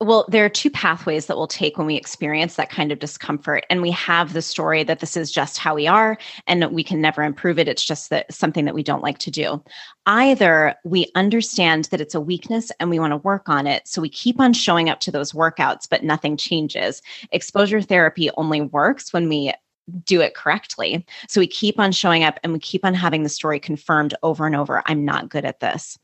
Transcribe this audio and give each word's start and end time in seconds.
Well, 0.00 0.26
there 0.28 0.44
are 0.44 0.48
two 0.48 0.70
pathways 0.70 1.26
that 1.26 1.36
we'll 1.36 1.48
take 1.48 1.76
when 1.76 1.86
we 1.88 1.96
experience 1.96 2.54
that 2.54 2.70
kind 2.70 2.92
of 2.92 3.00
discomfort. 3.00 3.66
And 3.68 3.82
we 3.82 3.90
have 3.90 4.32
the 4.32 4.42
story 4.42 4.84
that 4.84 5.00
this 5.00 5.16
is 5.16 5.32
just 5.32 5.58
how 5.58 5.74
we 5.74 5.88
are 5.88 6.16
and 6.46 6.70
we 6.70 6.84
can 6.84 7.00
never 7.00 7.24
improve 7.24 7.58
it. 7.58 7.66
It's 7.66 7.84
just 7.84 8.08
that 8.10 8.32
something 8.32 8.64
that 8.64 8.76
we 8.76 8.84
don't 8.84 9.02
like 9.02 9.18
to 9.18 9.30
do. 9.32 9.60
Either 10.06 10.76
we 10.84 11.10
understand 11.16 11.86
that 11.86 12.00
it's 12.00 12.14
a 12.14 12.20
weakness 12.20 12.70
and 12.78 12.90
we 12.90 13.00
want 13.00 13.10
to 13.10 13.16
work 13.16 13.48
on 13.48 13.66
it. 13.66 13.88
So 13.88 14.00
we 14.00 14.08
keep 14.08 14.38
on 14.38 14.52
showing 14.52 14.88
up 14.88 15.00
to 15.00 15.10
those 15.10 15.32
workouts, 15.32 15.88
but 15.90 16.04
nothing 16.04 16.36
changes. 16.36 17.02
Exposure 17.32 17.82
therapy 17.82 18.30
only 18.36 18.60
works 18.60 19.12
when 19.12 19.28
we 19.28 19.52
do 20.04 20.20
it 20.20 20.36
correctly. 20.36 21.04
So 21.28 21.40
we 21.40 21.48
keep 21.48 21.80
on 21.80 21.90
showing 21.90 22.22
up 22.22 22.38
and 22.44 22.52
we 22.52 22.60
keep 22.60 22.84
on 22.84 22.94
having 22.94 23.24
the 23.24 23.28
story 23.28 23.58
confirmed 23.58 24.14
over 24.22 24.46
and 24.46 24.54
over. 24.54 24.80
I'm 24.86 25.04
not 25.04 25.28
good 25.28 25.44
at 25.44 25.58
this. 25.58 25.98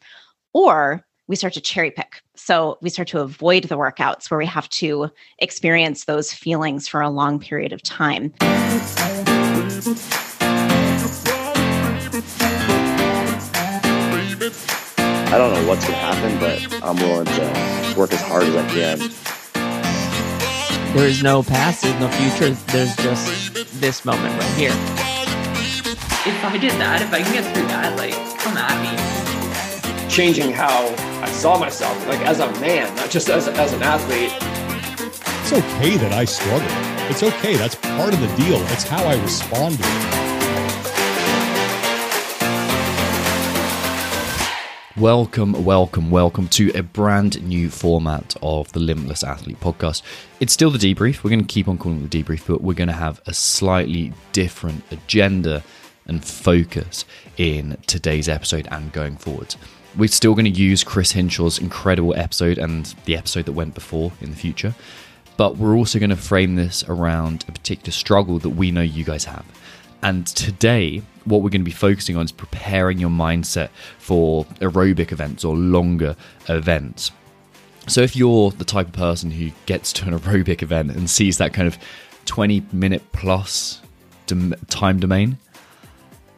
Or 0.53 1.07
we 1.27 1.37
start 1.37 1.55
to 1.55 1.61
cherry 1.61 1.91
pick. 1.91 2.23
So 2.37 2.79
we 2.83 2.91
start 2.91 3.09
to 3.09 3.21
avoid 3.21 3.65
the 3.65 3.77
workouts 3.77 4.31
where 4.31 4.39
we 4.39 4.47
have 4.47 4.69
to 4.71 5.11
experience 5.39 6.05
those 6.05 6.33
feelings 6.33 6.87
for 6.87 7.01
a 7.01 7.09
long 7.09 7.41
period 7.41 7.73
of 7.73 7.83
time. 7.83 8.33
I 15.27 15.39
don't 15.39 15.53
know 15.53 15.67
what's 15.69 15.85
going 15.85 15.95
to 15.95 16.05
happen, 16.05 16.39
but 16.39 16.85
I'm 16.85 16.97
willing 16.97 17.27
to 17.27 17.95
work 17.97 18.13
as 18.13 18.21
hard 18.21 18.45
as 18.45 18.55
I 18.55 18.69
can. 18.69 18.99
There 20.95 21.09
is 21.09 21.23
no 21.23 21.43
past, 21.43 21.83
there's 21.83 21.99
no 22.01 22.09
future, 22.09 22.51
there's 22.51 22.95
just 22.97 23.81
this 23.81 24.05
moment 24.05 24.39
right 24.41 24.55
here. 24.55 24.71
If 26.27 26.45
I 26.45 26.57
did 26.59 26.73
that, 26.73 27.03
if 27.03 27.13
I 27.13 27.23
can 27.23 27.33
get 27.33 27.55
through 27.55 27.67
that, 27.67 27.97
like, 27.97 28.15
come 28.39 28.57
at 28.57 28.81
me 28.81 29.24
changing 30.15 30.53
how 30.53 30.87
I 31.25 31.31
saw 31.33 31.59
myself, 31.59 32.07
like 32.07 32.21
as 32.21 32.39
a 32.39 32.49
man, 32.61 32.95
not 32.95 33.11
just 33.11 33.29
as, 33.29 33.49
as 33.49 33.73
an 33.73 33.83
athlete. 33.83 34.31
It's 35.43 35.53
okay 35.53 35.97
that 35.97 36.13
I 36.13 36.25
struggle. 36.25 36.69
It's 37.11 37.25
okay. 37.25 37.57
That's 37.57 37.75
part 37.75 38.15
of 38.15 38.21
the 38.21 38.29
deal. 38.37 38.63
It's 38.69 38.85
how 38.85 39.05
I 39.05 39.21
respond 39.21 39.77
to 39.77 39.83
it. 39.83 39.89
Welcome, 44.97 45.65
welcome, 45.65 46.13
welcome 46.13 46.47
to 46.51 46.71
a 46.79 46.85
brand 46.85 47.43
new 47.43 47.69
format 47.69 48.37
of 48.41 48.71
the 48.71 48.79
Limitless 48.79 49.25
Athlete 49.25 49.59
podcast. 49.59 50.03
It's 50.39 50.53
still 50.53 50.71
the 50.71 50.79
debrief. 50.79 51.25
We're 51.25 51.31
going 51.31 51.45
to 51.45 51.53
keep 51.53 51.67
on 51.67 51.77
calling 51.77 52.05
it 52.05 52.13
the 52.13 52.23
debrief, 52.23 52.47
but 52.47 52.63
we're 52.63 52.75
going 52.75 52.87
to 52.87 52.95
have 52.95 53.21
a 53.27 53.35
slightly 53.35 54.13
different 54.33 54.85
agenda 54.93 55.65
and 56.07 56.25
focus 56.25 57.05
in 57.37 57.79
today's 57.89 58.29
episode 58.29 58.69
and 58.71 58.93
going 58.93 59.17
forward. 59.17 59.57
We're 59.97 60.09
still 60.09 60.35
going 60.35 60.45
to 60.47 60.51
use 60.51 60.83
Chris 60.83 61.13
Hinshaw's 61.13 61.59
incredible 61.59 62.15
episode 62.17 62.59
and 62.59 62.87
the 63.05 63.17
episode 63.17 63.45
that 63.47 63.53
went 63.53 63.75
before 63.75 64.13
in 64.21 64.31
the 64.31 64.37
future, 64.37 64.75
but 65.37 65.57
we're 65.57 65.77
also 65.77 66.01
going 66.01 66.11
to 66.11 66.17
frame 66.17 66.57
this 66.57 66.85
around 66.89 67.45
a 67.47 67.53
particular 67.53 67.93
struggle 67.93 68.41
that 68.41 68.51
we 68.51 68.73
know 68.73 68.81
you 68.81 69.05
guys 69.05 69.25
have. 69.25 69.45
And 70.03 70.27
today, 70.27 71.03
what 71.25 71.43
we're 71.43 71.51
going 71.51 71.63
to 71.63 71.65
be 71.65 71.71
focusing 71.71 72.17
on 72.17 72.25
is 72.25 72.33
preparing 72.33 72.99
your 72.99 73.11
mindset 73.11 73.71
for 73.99 74.45
aerobic 74.61 75.13
events 75.13 75.45
or 75.45 75.57
longer 75.57 76.17
events. 76.49 77.13
So, 77.87 78.03
if 78.03 78.17
you're 78.17 78.51
the 78.51 78.65
type 78.65 78.89
of 78.89 78.93
person 78.93 79.31
who 79.31 79.51
gets 79.67 79.93
to 79.95 80.09
an 80.09 80.19
aerobic 80.19 80.61
event 80.63 80.91
and 80.91 81.09
sees 81.09 81.39
that 81.39 81.55
kind 81.55 81.69
of 81.69 81.79
20 82.27 82.67
minute 82.73 83.13
plus 83.13 83.81
time 84.69 84.99
domain 84.99 85.39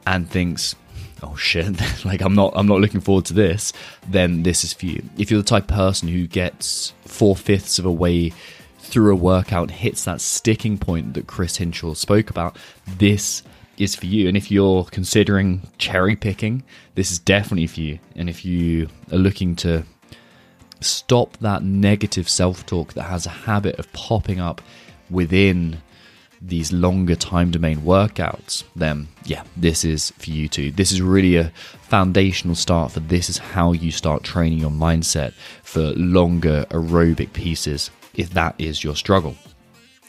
and 0.07 0.29
thinks, 0.29 0.77
oh 1.23 1.37
shit, 1.37 1.81
like 2.05 2.21
I'm 2.21 2.35
not 2.35 2.53
I'm 2.57 2.67
not 2.67 2.81
looking 2.81 3.01
forward 3.01 3.25
to 3.27 3.35
this, 3.35 3.73
then 4.09 4.43
this 4.43 4.65
is 4.65 4.73
for 4.73 4.87
you. 4.87 5.03
If 5.19 5.31
you're 5.31 5.41
the 5.41 5.49
type 5.49 5.71
of 5.71 5.77
person 5.77 6.09
who 6.09 6.27
gets 6.27 6.93
four 7.05 7.37
fifths 7.37 7.79
of 7.79 7.87
a 7.87 7.93
way 7.93 8.33
through 8.79 9.13
a 9.13 9.17
workout, 9.17 9.71
hits 9.71 10.05
that 10.05 10.21
sticking 10.21 10.79
point 10.79 11.15
that 11.15 11.27
Chris 11.27 11.57
Hinshaw 11.57 11.95
spoke 11.95 12.31
about, 12.31 12.57
this 12.87 13.43
is 13.79 13.95
for 13.95 14.07
you. 14.07 14.29
And 14.29 14.37
if 14.37 14.51
you're 14.51 14.85
considering 14.85 15.63
cherry 15.79 16.17
picking, 16.17 16.63
this 16.95 17.11
is 17.11 17.19
definitely 17.19 17.67
for 17.67 17.81
you. 17.81 17.99
And 18.15 18.31
if 18.31 18.45
you 18.45 18.89
are 19.13 19.19
looking 19.19 19.57
to 19.57 19.85
stop 20.81 21.37
that 21.39 21.63
negative 21.63 22.29
self 22.29 22.65
talk 22.67 22.93
that 22.95 23.05
has 23.05 23.27
a 23.27 23.31
habit 23.31 23.79
of 23.79 23.93
popping 23.93 24.41
up 24.41 24.61
within 25.11 25.83
these 26.41 26.73
longer 26.73 27.17
time 27.17 27.51
domain 27.51 27.79
workouts, 27.79 28.65
then 28.75 29.09
yeah, 29.25 29.45
this 29.57 29.85
is 29.85 30.11
for 30.19 30.31
you 30.31 30.49
too. 30.49 30.71
This 30.71 30.93
is 30.93 31.01
really 31.03 31.37
a 31.37 31.53
foundational 31.83 32.55
start 32.55 32.93
for 32.93 33.01
this 33.01 33.29
is 33.29 33.39
how 33.39 33.73
you 33.73 33.91
start 33.91 34.23
training 34.23 34.59
your 34.59 34.71
mindset 34.71 35.33
for 35.63 35.93
longer 35.93 36.67
aerobic 36.71 37.33
pieces 37.33 37.91
if 38.15 38.31
that 38.31 38.55
is 38.59 38.83
your 38.83 38.97
struggle 38.97 39.37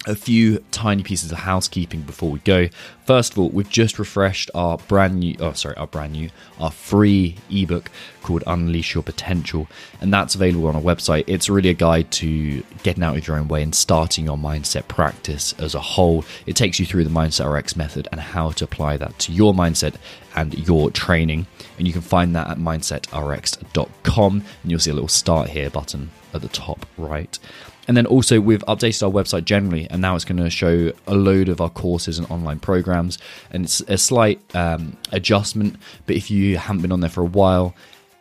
a 0.07 0.15
few 0.15 0.63
tiny 0.71 1.03
pieces 1.03 1.31
of 1.31 1.39
housekeeping 1.39 2.01
before 2.01 2.31
we 2.31 2.39
go. 2.39 2.69
First 3.05 3.33
of 3.33 3.39
all, 3.39 3.49
we've 3.49 3.69
just 3.69 3.99
refreshed 3.99 4.49
our 4.55 4.77
brand 4.77 5.19
new, 5.19 5.35
oh, 5.39 5.51
sorry, 5.51 5.75
our 5.75 5.85
brand 5.85 6.13
new, 6.13 6.29
our 6.59 6.71
free 6.71 7.35
ebook 7.51 7.91
called 8.23 8.43
Unleash 8.47 8.95
Your 8.95 9.03
Potential, 9.03 9.67
and 10.01 10.13
that's 10.13 10.33
available 10.33 10.67
on 10.67 10.75
our 10.75 10.81
website. 10.81 11.25
It's 11.27 11.49
really 11.49 11.69
a 11.69 11.73
guide 11.73 12.09
to 12.11 12.63
getting 12.83 13.03
out 13.03 13.17
of 13.17 13.27
your 13.27 13.37
own 13.37 13.49
way 13.49 13.61
and 13.61 13.75
starting 13.75 14.25
your 14.25 14.37
mindset 14.37 14.87
practice 14.87 15.53
as 15.59 15.75
a 15.75 15.79
whole. 15.79 16.23
It 16.45 16.55
takes 16.55 16.79
you 16.79 16.85
through 16.85 17.03
the 17.03 17.09
Mindset 17.09 17.51
RX 17.51 17.75
method 17.75 18.07
and 18.11 18.21
how 18.21 18.51
to 18.51 18.63
apply 18.63 18.97
that 18.97 19.19
to 19.19 19.33
your 19.33 19.53
mindset 19.53 19.95
and 20.35 20.57
your 20.67 20.89
training. 20.91 21.47
And 21.77 21.85
you 21.85 21.93
can 21.93 22.01
find 22.01 22.35
that 22.35 22.49
at 22.49 22.57
mindsetrx.com, 22.57 24.33
and 24.63 24.71
you'll 24.71 24.79
see 24.79 24.91
a 24.91 24.93
little 24.93 25.09
start 25.09 25.49
here 25.49 25.69
button 25.69 26.11
at 26.33 26.41
the 26.41 26.47
top 26.49 26.85
right. 26.97 27.37
And 27.87 27.95
then 27.95 28.05
also, 28.05 28.41
we've 28.41 28.65
updated 28.65 29.03
our 29.03 29.11
website 29.11 29.45
generally, 29.45 29.89
and 29.89 30.01
now 30.01 30.15
it's 30.15 30.25
going 30.25 30.43
to 30.43 30.49
show 30.49 30.91
a 31.07 31.15
load 31.15 31.47
of 31.47 31.61
our 31.61 31.69
courses 31.69 32.19
and 32.19 32.29
online 32.29 32.59
programs. 32.59 33.17
And 33.51 33.63
it's 33.63 33.79
a 33.81 33.97
slight 33.97 34.41
um, 34.55 34.97
adjustment, 35.13 35.77
but 36.05 36.15
if 36.15 36.29
you 36.29 36.57
haven't 36.57 36.81
been 36.81 36.91
on 36.91 36.99
there 36.99 37.09
for 37.09 37.21
a 37.21 37.25
while, 37.25 37.73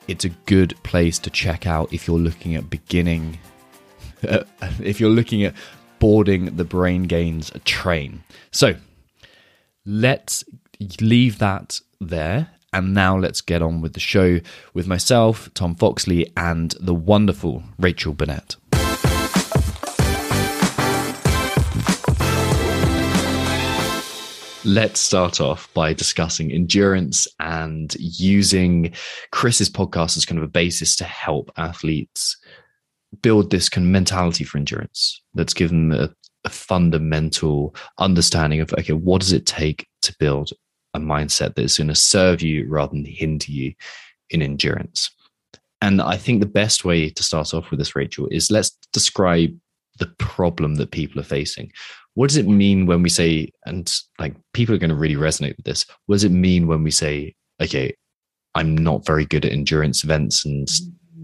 it's 0.06 0.24
a 0.24 0.28
good 0.28 0.74
place 0.84 1.18
to 1.20 1.30
check 1.30 1.66
out 1.66 1.92
if 1.92 2.06
you're 2.06 2.18
looking 2.18 2.54
at 2.54 2.70
beginning, 2.70 3.38
if 4.22 5.00
you're 5.00 5.10
looking 5.10 5.42
at 5.42 5.54
boarding 5.98 6.56
the 6.56 6.64
Brain 6.64 7.04
Gains 7.04 7.50
train. 7.64 8.22
So 8.52 8.76
let's 9.84 10.44
leave 11.00 11.38
that 11.38 11.80
there. 12.00 12.50
And 12.72 12.92
now 12.92 13.16
let's 13.16 13.40
get 13.40 13.62
on 13.62 13.80
with 13.80 13.94
the 13.94 14.00
show 14.00 14.40
with 14.74 14.86
myself, 14.86 15.48
Tom 15.54 15.74
Foxley, 15.74 16.30
and 16.36 16.72
the 16.78 16.94
wonderful 16.94 17.62
Rachel 17.78 18.12
Burnett. 18.12 18.56
Let's 24.66 24.98
start 24.98 25.40
off 25.40 25.72
by 25.74 25.92
discussing 25.92 26.50
endurance 26.50 27.28
and 27.38 27.94
using 27.98 28.92
Chris's 29.30 29.70
podcast 29.70 30.16
as 30.16 30.26
kind 30.26 30.38
of 30.38 30.44
a 30.44 30.48
basis 30.48 30.96
to 30.96 31.04
help 31.04 31.52
athletes 31.56 32.36
build 33.22 33.50
this 33.50 33.68
kind 33.68 33.86
of 33.86 33.92
mentality 33.92 34.42
for 34.42 34.58
endurance 34.58 35.22
that's 35.34 35.54
given 35.54 35.92
a, 35.92 36.10
a 36.44 36.50
fundamental 36.50 37.76
understanding 37.98 38.60
of 38.60 38.72
okay, 38.72 38.92
what 38.92 39.20
does 39.20 39.32
it 39.32 39.46
take 39.46 39.86
to 40.02 40.14
build 40.18 40.50
a 40.94 40.98
mindset 40.98 41.54
that 41.54 41.62
is 41.62 41.78
going 41.78 41.88
to 41.88 41.94
serve 41.94 42.42
you 42.42 42.66
rather 42.68 42.90
than 42.92 43.04
hinder 43.04 43.46
you 43.50 43.72
in 44.30 44.42
endurance. 44.42 45.10
And 45.80 46.02
I 46.02 46.16
think 46.16 46.40
the 46.40 46.46
best 46.46 46.84
way 46.84 47.10
to 47.10 47.22
start 47.22 47.54
off 47.54 47.70
with 47.70 47.78
this, 47.78 47.94
Rachel, 47.94 48.26
is 48.32 48.50
let's 48.50 48.76
describe 48.92 49.56
the 49.98 50.12
problem 50.18 50.74
that 50.74 50.90
people 50.90 51.20
are 51.20 51.24
facing 51.24 51.70
what 52.16 52.28
does 52.28 52.36
it 52.36 52.46
mean 52.48 52.86
when 52.86 53.02
we 53.02 53.08
say 53.08 53.48
and 53.64 53.94
like 54.18 54.34
people 54.52 54.74
are 54.74 54.78
going 54.78 54.90
to 54.90 54.96
really 54.96 55.14
resonate 55.14 55.56
with 55.56 55.64
this 55.64 55.86
what 56.06 56.16
does 56.16 56.24
it 56.24 56.32
mean 56.32 56.66
when 56.66 56.82
we 56.82 56.90
say 56.90 57.34
okay 57.62 57.94
i'm 58.54 58.76
not 58.76 59.06
very 59.06 59.24
good 59.24 59.44
at 59.44 59.52
endurance 59.52 60.04
events 60.04 60.44
and 60.44 60.68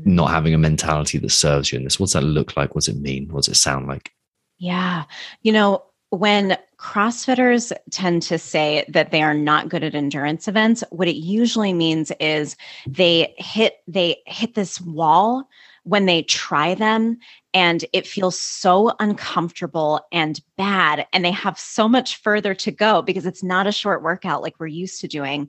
not 0.05 0.31
having 0.31 0.55
a 0.55 0.59
mentality 0.59 1.19
that 1.19 1.31
serves 1.31 1.73
you 1.73 1.79
in 1.79 1.85
this 1.85 2.01
what's 2.01 2.13
that 2.13 2.23
look 2.23 2.57
like? 2.57 2.75
What 2.75 2.85
does 2.85 2.95
it 2.95 3.01
mean? 3.01 3.29
What 3.31 3.45
does 3.45 3.57
it 3.57 3.57
sound 3.57 3.89
like? 3.89 4.11
Yeah. 4.59 5.05
You 5.43 5.53
know 5.53 5.85
when 6.11 6.59
CrossFitters 6.79 7.73
tend 7.91 8.21
to 8.23 8.37
say 8.37 8.85
that 8.89 9.13
they 9.13 9.23
are 9.23 9.33
not 9.33 9.71
good 9.71 9.83
at 9.83 9.95
endurance 9.95 10.47
events, 10.47 10.85
what 10.91 11.09
it 11.09 11.17
usually 11.17 11.73
means 11.73 12.13
is 12.21 12.57
they 12.87 13.35
hit 13.39 13.77
they 13.87 14.17
hit 14.27 14.55
this 14.55 14.81
wall 14.81 15.49
when 15.85 16.07
they 16.07 16.23
try 16.23 16.75
them 16.75 17.19
and 17.55 17.85
it 17.93 18.07
feels 18.07 18.39
so 18.39 18.95
uncomfortable 19.01 20.01
and 20.13 20.41
bad 20.57 21.07
and 21.13 21.25
they 21.25 21.31
have 21.31 21.59
so 21.59 21.89
much 21.89 22.17
further 22.17 22.55
to 22.55 22.71
go 22.71 23.03
because 23.03 23.27
it's 23.27 23.43
not 23.43 23.67
a 23.67 23.73
short 23.73 24.03
workout 24.03 24.43
like 24.43 24.59
we're 24.59 24.67
used 24.67 25.01
to 25.01 25.09
doing 25.09 25.49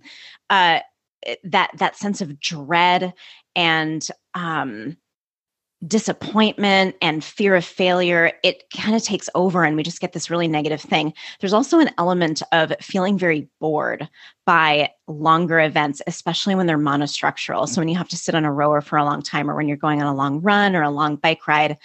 uh, 0.49 0.79
that 1.43 1.71
that 1.77 1.95
sense 1.95 2.21
of 2.21 2.39
dread 2.39 3.13
and 3.55 4.07
um, 4.33 4.97
disappointment 5.87 6.95
and 7.01 7.23
fear 7.23 7.55
of 7.55 7.65
failure, 7.65 8.31
it 8.43 8.63
kind 8.71 8.95
of 8.95 9.03
takes 9.03 9.29
over 9.35 9.63
and 9.63 9.75
we 9.75 9.83
just 9.83 9.99
get 9.99 10.13
this 10.13 10.29
really 10.29 10.47
negative 10.47 10.81
thing. 10.81 11.13
There's 11.39 11.53
also 11.53 11.79
an 11.79 11.91
element 11.97 12.41
of 12.51 12.73
feeling 12.79 13.17
very 13.17 13.47
bored 13.59 14.07
by 14.45 14.91
longer 15.07 15.59
events, 15.59 16.01
especially 16.07 16.55
when 16.55 16.67
they're 16.67 16.77
monostructural. 16.77 17.67
So 17.67 17.81
when 17.81 17.89
you 17.89 17.97
have 17.97 18.09
to 18.09 18.17
sit 18.17 18.35
on 18.35 18.45
a 18.45 18.53
rower 18.53 18.81
for 18.81 18.97
a 18.97 19.03
long 19.03 19.21
time 19.21 19.49
or 19.49 19.55
when 19.55 19.67
you're 19.67 19.77
going 19.77 20.01
on 20.01 20.07
a 20.07 20.15
long 20.15 20.41
run 20.41 20.75
or 20.75 20.83
a 20.83 20.89
long 20.89 21.17
bike 21.17 21.47
ride, 21.47 21.77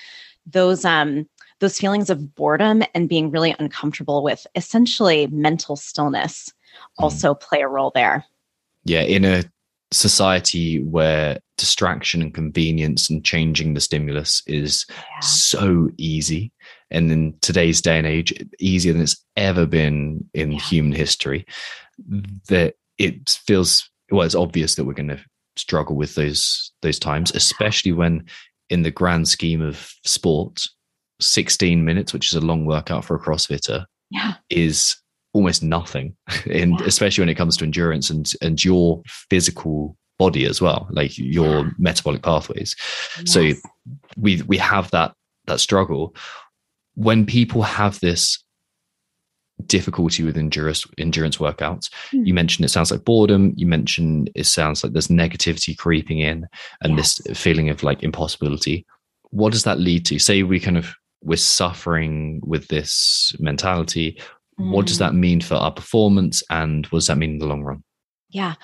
those 0.46 0.84
um 0.84 1.28
those 1.60 1.78
feelings 1.78 2.08
of 2.08 2.34
boredom 2.34 2.82
and 2.94 3.08
being 3.08 3.30
really 3.30 3.54
uncomfortable 3.58 4.22
with 4.22 4.46
essentially 4.54 5.26
mental 5.26 5.76
stillness 5.76 6.52
also 6.98 7.34
play 7.34 7.60
a 7.60 7.68
role 7.68 7.90
there. 7.94 8.24
yeah 8.84 9.02
in 9.02 9.24
a 9.24 9.44
society 9.90 10.82
where 10.82 11.38
distraction 11.58 12.22
and 12.22 12.32
convenience 12.32 13.10
and 13.10 13.24
changing 13.24 13.74
the 13.74 13.80
stimulus 13.80 14.42
is 14.46 14.86
so 15.20 15.90
easy 15.98 16.50
and 16.90 17.12
in 17.12 17.34
today's 17.42 17.82
day 17.82 17.98
and 17.98 18.06
age 18.06 18.32
easier 18.60 18.92
than 18.94 19.02
it's 19.02 19.22
ever 19.36 19.66
been 19.66 20.24
in 20.32 20.52
Yeah. 20.52 20.60
human 20.60 20.92
history 20.92 21.44
that 22.48 22.74
it 22.96 23.28
feels 23.46 23.90
well 24.10 24.22
it's 24.24 24.34
obvious 24.34 24.76
that 24.76 24.84
we're 24.84 24.92
going 24.94 25.08
to 25.08 25.20
struggle 25.56 25.96
with 25.96 26.14
those 26.14 26.72
those 26.82 26.98
times 26.98 27.32
especially 27.34 27.92
when 27.92 28.24
in 28.70 28.82
the 28.82 28.90
grand 28.90 29.28
scheme 29.28 29.60
of 29.60 29.90
sport 30.04 30.62
16 31.20 31.84
minutes 31.84 32.12
which 32.12 32.26
is 32.32 32.34
a 32.34 32.40
long 32.46 32.64
workout 32.64 33.04
for 33.04 33.16
a 33.16 33.20
crossfitter 33.20 33.84
Yeah. 34.10 34.34
is 34.48 34.96
almost 35.34 35.62
nothing 35.62 36.16
and 36.50 36.78
Yeah. 36.80 36.86
especially 36.86 37.22
when 37.22 37.28
it 37.28 37.34
comes 37.34 37.56
to 37.56 37.64
endurance 37.64 38.08
and 38.10 38.32
and 38.40 38.64
your 38.64 39.02
physical 39.28 39.96
body 40.18 40.44
as 40.46 40.60
well 40.60 40.88
like 40.90 41.16
your 41.18 41.64
Yeah. 41.64 41.70
metabolic 41.78 42.22
pathways 42.22 42.74
so 43.24 43.50
we 44.16 44.42
we 44.42 44.56
have 44.58 44.90
that 44.90 45.14
that 45.46 45.60
struggle 45.60 46.14
when 46.94 47.24
people 47.24 47.62
have 47.62 48.00
this 48.00 48.42
difficulty 49.66 50.22
with 50.22 50.36
endurance 50.36 50.86
endurance 50.98 51.38
workouts 51.38 51.90
Hmm. 52.12 52.24
you 52.24 52.32
mentioned 52.34 52.64
it 52.64 52.68
sounds 52.70 52.90
like 52.92 53.04
boredom 53.04 53.52
you 53.56 53.66
mentioned 53.66 54.30
it 54.34 54.44
sounds 54.46 54.82
like 54.84 54.92
there's 54.92 55.08
negativity 55.08 55.76
creeping 55.76 56.20
in 56.20 56.46
and 56.82 56.96
this 56.98 57.20
feeling 57.34 57.68
of 57.68 57.82
like 57.82 58.02
impossibility 58.04 58.86
what 59.30 59.52
does 59.52 59.64
that 59.64 59.80
lead 59.80 60.06
to 60.06 60.18
say 60.18 60.42
we 60.42 60.60
kind 60.60 60.78
of 60.78 60.94
we're 61.22 61.36
suffering 61.36 62.40
with 62.46 62.68
this 62.68 63.32
mentality 63.40 64.20
what 64.58 64.86
does 64.86 64.96
Mm. 64.96 65.00
that 65.00 65.14
mean 65.14 65.40
for 65.40 65.54
our 65.54 65.72
performance 65.72 66.42
and 66.50 66.86
what 66.86 66.98
does 67.00 67.06
that 67.08 67.18
mean 67.18 67.32
in 67.32 67.38
the 67.38 67.46
long 67.46 67.62
run 67.62 67.82
Yeah. 68.30 68.54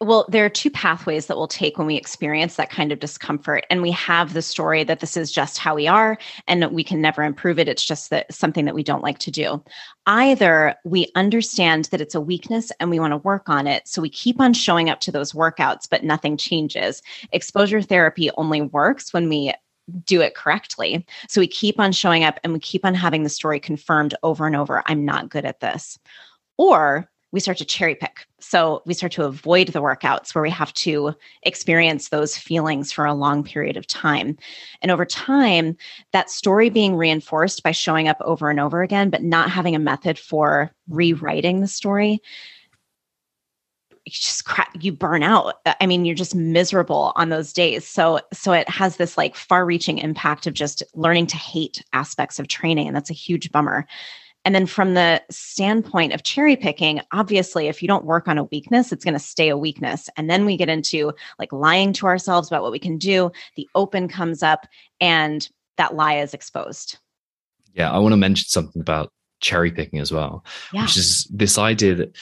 Well, 0.00 0.26
there 0.28 0.44
are 0.44 0.50
two 0.50 0.70
pathways 0.70 1.26
that 1.26 1.36
we'll 1.36 1.48
take 1.48 1.76
when 1.76 1.88
we 1.88 1.96
experience 1.96 2.54
that 2.54 2.70
kind 2.70 2.92
of 2.92 3.00
discomfort. 3.00 3.66
And 3.68 3.82
we 3.82 3.90
have 3.90 4.32
the 4.32 4.42
story 4.42 4.84
that 4.84 5.00
this 5.00 5.16
is 5.16 5.32
just 5.32 5.58
how 5.58 5.74
we 5.74 5.88
are 5.88 6.16
and 6.46 6.70
we 6.70 6.84
can 6.84 7.00
never 7.00 7.24
improve 7.24 7.58
it. 7.58 7.66
It's 7.66 7.84
just 7.84 8.10
that 8.10 8.32
something 8.32 8.64
that 8.66 8.76
we 8.76 8.84
don't 8.84 9.02
like 9.02 9.18
to 9.18 9.32
do. 9.32 9.60
Either 10.06 10.76
we 10.84 11.10
understand 11.16 11.86
that 11.86 12.00
it's 12.00 12.14
a 12.14 12.20
weakness 12.20 12.70
and 12.78 12.90
we 12.90 13.00
want 13.00 13.10
to 13.10 13.16
work 13.16 13.48
on 13.48 13.66
it. 13.66 13.88
So 13.88 14.00
we 14.00 14.08
keep 14.08 14.40
on 14.40 14.52
showing 14.52 14.88
up 14.88 15.00
to 15.00 15.10
those 15.10 15.32
workouts, 15.32 15.88
but 15.90 16.04
nothing 16.04 16.36
changes. 16.36 17.02
Exposure 17.32 17.82
therapy 17.82 18.30
only 18.36 18.60
works 18.60 19.12
when 19.12 19.28
we 19.28 19.52
do 20.04 20.20
it 20.20 20.36
correctly. 20.36 21.04
So 21.28 21.40
we 21.40 21.48
keep 21.48 21.80
on 21.80 21.90
showing 21.90 22.22
up 22.22 22.38
and 22.44 22.52
we 22.52 22.60
keep 22.60 22.84
on 22.84 22.94
having 22.94 23.24
the 23.24 23.28
story 23.28 23.58
confirmed 23.58 24.14
over 24.22 24.46
and 24.46 24.54
over. 24.54 24.80
I'm 24.86 25.04
not 25.04 25.28
good 25.28 25.44
at 25.44 25.58
this. 25.58 25.98
Or 26.56 27.10
we 27.30 27.40
start 27.40 27.58
to 27.58 27.64
cherry 27.64 27.94
pick. 27.94 28.26
So 28.40 28.82
we 28.86 28.94
start 28.94 29.12
to 29.12 29.24
avoid 29.24 29.68
the 29.68 29.82
workouts 29.82 30.34
where 30.34 30.42
we 30.42 30.50
have 30.50 30.72
to 30.74 31.14
experience 31.42 32.08
those 32.08 32.36
feelings 32.36 32.90
for 32.90 33.04
a 33.04 33.12
long 33.12 33.44
period 33.44 33.76
of 33.76 33.86
time. 33.86 34.38
And 34.80 34.90
over 34.90 35.04
time, 35.04 35.76
that 36.12 36.30
story 36.30 36.70
being 36.70 36.96
reinforced 36.96 37.62
by 37.62 37.72
showing 37.72 38.08
up 38.08 38.16
over 38.22 38.48
and 38.48 38.58
over 38.58 38.82
again, 38.82 39.10
but 39.10 39.22
not 39.22 39.50
having 39.50 39.74
a 39.74 39.80
method 39.80 40.18
for 40.18 40.72
rewriting 40.88 41.60
the 41.60 41.68
story. 41.68 42.22
You 44.06 44.12
just 44.12 44.46
cra- 44.46 44.70
you 44.80 44.92
burn 44.92 45.22
out. 45.22 45.56
I 45.82 45.86
mean, 45.86 46.06
you're 46.06 46.14
just 46.14 46.34
miserable 46.34 47.12
on 47.16 47.28
those 47.28 47.52
days. 47.52 47.86
So, 47.86 48.20
so 48.32 48.54
it 48.54 48.66
has 48.70 48.96
this 48.96 49.18
like 49.18 49.36
far-reaching 49.36 49.98
impact 49.98 50.46
of 50.46 50.54
just 50.54 50.82
learning 50.94 51.26
to 51.26 51.36
hate 51.36 51.84
aspects 51.92 52.38
of 52.38 52.48
training, 52.48 52.86
and 52.86 52.96
that's 52.96 53.10
a 53.10 53.14
huge 53.14 53.52
bummer. 53.52 53.86
And 54.48 54.54
then 54.54 54.64
from 54.64 54.94
the 54.94 55.22
standpoint 55.30 56.14
of 56.14 56.22
cherry 56.22 56.56
picking, 56.56 57.02
obviously, 57.12 57.68
if 57.68 57.82
you 57.82 57.86
don't 57.86 58.06
work 58.06 58.28
on 58.28 58.38
a 58.38 58.44
weakness, 58.44 58.92
it's 58.92 59.04
going 59.04 59.12
to 59.12 59.20
stay 59.20 59.50
a 59.50 59.58
weakness. 59.58 60.08
And 60.16 60.30
then 60.30 60.46
we 60.46 60.56
get 60.56 60.70
into 60.70 61.12
like 61.38 61.52
lying 61.52 61.92
to 61.92 62.06
ourselves 62.06 62.48
about 62.48 62.62
what 62.62 62.72
we 62.72 62.78
can 62.78 62.96
do. 62.96 63.30
The 63.56 63.68
open 63.74 64.08
comes 64.08 64.42
up 64.42 64.66
and 65.02 65.46
that 65.76 65.94
lie 65.96 66.16
is 66.16 66.32
exposed. 66.32 66.96
yeah 67.74 67.92
i 67.92 67.98
want 67.98 68.12
to 68.14 68.16
mention 68.16 68.48
something 68.48 68.80
about 68.80 69.12
cherry 69.42 69.70
picking 69.70 69.98
as 69.98 70.10
well 70.10 70.42
Yeah. 70.72 70.80
which 70.84 70.96
is 70.96 71.28
this 71.30 71.58
idea 71.58 71.94
that 71.96 72.16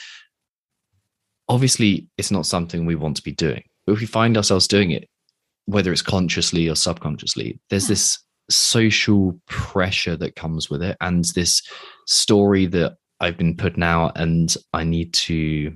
obviously 1.47 2.07
it's 2.17 2.29
not 2.29 2.45
something 2.45 2.85
we 2.85 2.95
want 2.95 3.15
to 3.17 3.23
be 3.23 3.31
doing 3.31 3.63
but 3.85 3.93
if 3.93 3.99
we 4.01 4.05
find 4.05 4.35
ourselves 4.35 4.67
doing 4.67 4.91
it 4.91 5.07
whether 5.65 5.93
it's 5.93 6.01
consciously 6.01 6.67
or 6.69 6.75
subconsciously 6.75 7.59
there's 7.69 7.85
Yeah. 7.85 7.93
this 7.93 8.19
social 8.49 9.39
pressure 9.47 10.15
that 10.17 10.35
comes 10.35 10.69
with 10.69 10.81
it. 10.81 10.97
And 11.01 11.25
this 11.35 11.61
story 12.05 12.65
that 12.67 12.95
i've 13.19 13.37
been 13.37 13.57
putting 13.57 13.81
out 13.81 14.11
and 14.15 14.55
i 14.73 14.83
need 14.83 15.11
to 15.11 15.75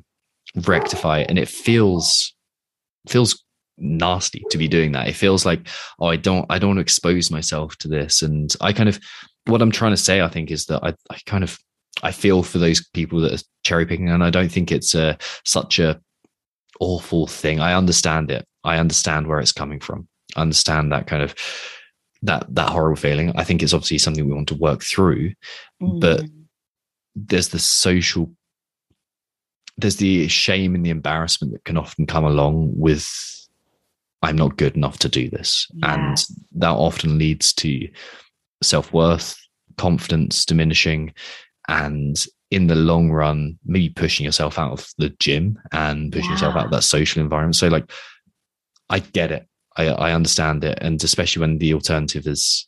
rectify 0.56 1.20
it 1.20 1.28
and 1.28 1.40
it 1.40 1.50
feels 1.50 2.34
feels 3.10 3.44
nasty 3.80 4.44
to 4.52 4.60
be 4.60 4.68
doing 4.68 4.92
that. 4.92 5.08
It 5.08 5.16
feels 5.16 5.46
like 5.46 5.68
oh 6.00 6.08
i 6.08 6.16
don't 6.16 6.46
i 6.50 6.60
don't 6.60 6.70
want 6.70 6.78
to 6.78 6.82
expose 6.82 7.32
myself 7.32 7.76
to 7.78 7.88
this. 7.88 8.22
And 8.22 8.54
i 8.62 8.72
kind 8.72 8.88
of 8.88 9.00
what 9.46 9.62
i'm 9.62 9.72
trying 9.72 9.92
to 9.92 9.98
say 9.98 10.22
i 10.22 10.28
think 10.28 10.52
is 10.52 10.66
that 10.68 10.84
i, 10.84 10.94
I 11.10 11.18
kind 11.26 11.44
of 11.44 11.58
i 12.04 12.12
feel 12.12 12.44
for 12.44 12.60
those 12.60 12.88
people 12.94 13.20
that 13.22 13.34
are 13.34 13.44
cherry 13.64 13.88
picking 13.88 14.10
and 14.10 14.24
i 14.24 14.30
don't 14.30 14.52
think 14.52 14.72
it's 14.72 14.94
a 14.94 15.18
such 15.44 15.80
a 15.80 16.00
awful 16.82 17.28
thing. 17.28 17.62
I 17.62 17.74
understand 17.74 18.30
it. 18.32 18.46
I 18.66 18.78
understand 18.78 19.28
where 19.28 19.40
it's 19.40 19.54
coming 19.54 19.80
from. 19.80 20.10
I 20.36 20.42
understand 20.42 20.92
that 20.92 21.08
kind 21.08 21.24
of 21.24 21.34
that 22.24 22.46
that 22.54 22.70
horrible 22.70 22.96
feeling. 22.96 23.32
I 23.36 23.44
think 23.44 23.64
it's 23.64 23.74
obviously 23.74 23.98
something 23.98 24.28
we 24.28 24.34
want 24.34 24.48
to 24.50 24.56
work 24.56 24.84
through 24.84 25.34
but 25.80 26.22
Mm. 26.22 26.46
there's 27.16 27.50
the 27.50 27.60
social 27.60 28.32
there's 29.78 29.96
the 29.98 30.28
shame 30.28 30.76
and 30.76 30.86
the 30.86 30.90
embarrassment 30.92 31.54
that 31.54 31.64
can 31.64 31.78
often 31.78 32.06
come 32.06 32.24
along 32.26 32.72
with 32.78 33.08
i'm 34.22 34.36
not 34.36 34.58
good 34.58 34.76
enough 34.76 35.00
to 35.00 35.10
do 35.10 35.30
this. 35.30 35.68
And 35.84 36.18
that 36.54 36.70
often 36.70 37.18
leads 37.18 37.54
to 37.54 37.90
self-worth 38.62 39.36
confidence 39.78 40.46
diminishing 40.46 41.14
and 41.68 42.24
in 42.52 42.68
the 42.68 42.76
long 42.76 43.10
run 43.10 43.58
maybe 43.66 43.90
pushing 43.90 44.26
yourself 44.26 44.60
out 44.60 44.74
of 44.74 44.88
the 45.00 45.10
gym 45.20 45.58
and 45.72 46.12
pushing 46.12 46.30
yourself 46.32 46.56
out 46.56 46.66
of 46.66 46.72
that 46.72 46.84
social 46.84 47.24
environment. 47.24 47.56
So 47.56 47.68
like 47.70 47.90
i 48.90 49.00
get 49.00 49.32
it 49.32 49.48
i 49.78 49.88
i 49.88 50.14
understand 50.14 50.64
it 50.64 50.78
and 50.82 51.04
especially 51.04 51.42
when 51.42 51.58
the 51.58 51.74
alternative 51.74 52.28
is 52.28 52.68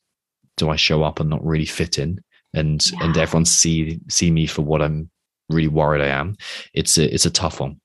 do 0.58 0.70
i 0.70 0.76
show 0.76 1.04
up 1.04 1.20
and 1.20 1.30
not 1.30 1.46
really 1.46 1.66
fit 1.66 1.98
in 1.98 2.20
and 2.54 2.92
and 3.02 3.18
everyone 3.18 3.46
see 3.46 4.00
see 4.10 4.32
me 4.32 4.46
for 4.46 4.62
what 4.62 4.82
i'm 4.82 5.10
really 5.50 5.68
worried 5.68 6.02
i 6.02 6.08
am 6.08 6.36
it's 6.74 6.98
a 6.98 7.14
it's 7.14 7.26
a 7.26 7.32
tough 7.32 7.60
one 7.60 7.80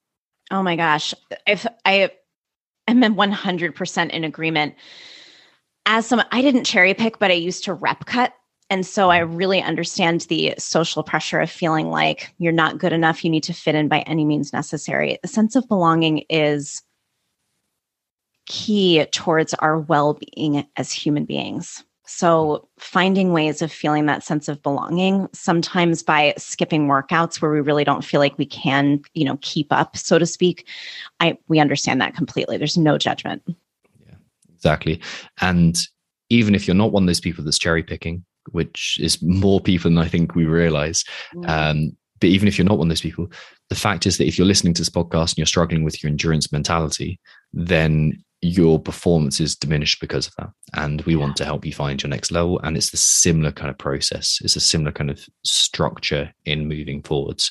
Oh 0.51 0.63
my 0.63 0.77
gosh. 0.77 1.15
If 1.47 1.67
I 1.85 2.11
am 2.87 3.03
100% 3.03 4.11
in 4.11 4.25
agreement. 4.25 4.75
As 5.87 6.07
someone, 6.07 6.27
I 6.33 6.43
didn't 6.43 6.65
cherry 6.65 6.95
pick, 6.95 7.19
but 7.19 7.31
I 7.31 7.35
used 7.35 7.65
to 7.65 7.75
rep 7.75 8.07
cut. 8.07 8.33
And 8.71 8.85
so 8.87 9.11
I 9.11 9.19
really 9.19 9.63
understand 9.63 10.23
the 10.23 10.55
social 10.59 11.03
pressure 11.03 11.41
of 11.41 11.51
feeling 11.51 11.89
like 11.89 12.35
you're 12.39 12.53
not 12.53 12.77
good 12.77 12.93
enough. 12.93 13.25
You 13.25 13.31
need 13.31 13.45
to 13.45 13.55
fit 13.55 13.75
in 13.75 13.89
by 13.89 14.01
any 14.01 14.27
means 14.27 14.53
necessary. 14.53 15.19
The 15.23 15.29
sense 15.29 15.57
of 15.57 15.67
belonging 15.69 16.25
is 16.29 16.83
key 18.49 19.05
towards 19.13 19.55
our 19.55 19.79
well 19.79 20.19
being 20.35 20.67
as 20.77 20.93
human 20.93 21.25
beings. 21.25 21.85
So, 22.07 22.67
finding 22.79 23.35
ways 23.35 23.61
of 23.61 23.71
feeling 23.71 24.07
that 24.07 24.23
sense 24.23 24.49
of 24.49 24.63
belonging, 24.63 25.29
sometimes 25.35 26.03
by 26.03 26.33
skipping 26.39 26.89
workouts 26.89 27.43
where 27.43 27.51
we 27.51 27.61
really 27.61 27.85
don't 27.85 28.05
feel 28.05 28.19
like 28.19 28.39
we 28.39 28.47
can, 28.47 29.03
you 29.13 29.27
know, 29.27 29.39
keep 29.43 29.71
up, 29.71 29.95
so 29.95 30.19
to 30.19 30.25
speak. 30.25 30.67
I 31.21 31.37
we 31.49 31.61
understand 31.61 32.01
that 32.01 32.17
completely. 32.17 32.57
There's 32.57 32.79
no 32.79 32.97
judgment. 32.97 33.43
Yeah, 34.01 34.15
exactly 34.55 35.01
and 35.41 35.79
even 36.31 36.55
if 36.55 36.67
you're 36.67 36.75
not 36.75 36.93
one 36.93 37.05
of 37.05 37.07
those 37.07 37.21
people 37.21 37.45
that's 37.45 37.59
cherry 37.59 37.83
picking 37.83 38.25
which 38.53 38.99
is 39.01 39.21
more 39.23 39.61
people 39.61 39.91
than 39.91 39.99
i 39.99 40.09
think 40.09 40.35
we 40.35 40.45
realize 40.45 41.05
um, 41.47 41.97
but 42.21 42.29
even 42.29 42.49
if 42.49 42.59
you're 42.59 42.67
not 42.67 42.79
one 42.79 42.87
of 42.87 42.91
those 42.91 43.01
people 43.01 43.31
the 43.69 43.75
fact 43.75 44.07
is 44.07 44.19
that 44.19 44.27
if 44.27 44.39
you're 44.39 44.47
listening 44.47 44.75
to 44.75 44.81
this 44.81 44.89
podcast 44.89 45.31
and 45.31 45.39
you're 45.39 45.47
struggling 45.47 45.85
with 45.85 46.03
your 46.03 46.11
endurance 46.11 46.51
mentality 46.51 47.21
then 47.53 48.13
your 48.41 48.79
performance 48.81 49.41
is 49.41 49.57
diminished 49.57 50.01
because 50.01 50.29
of 50.29 50.35
that. 50.39 50.51
And 50.75 51.03
we 51.03 51.17
want 51.17 51.37
to 51.37 51.45
help 51.45 51.65
you 51.67 51.73
find 51.73 52.01
your 52.03 52.11
next 52.11 52.31
level. 52.31 52.61
And 52.63 52.77
it's 52.77 52.91
the 52.91 52.97
similar 52.97 53.51
kind 53.51 53.71
of 53.71 53.79
process. 53.79 54.39
It's 54.45 54.55
a 54.57 54.61
similar 54.61 54.93
kind 54.93 55.11
of 55.11 55.27
structure 55.45 56.33
in 56.45 56.69
moving 56.69 57.03
forwards. 57.03 57.51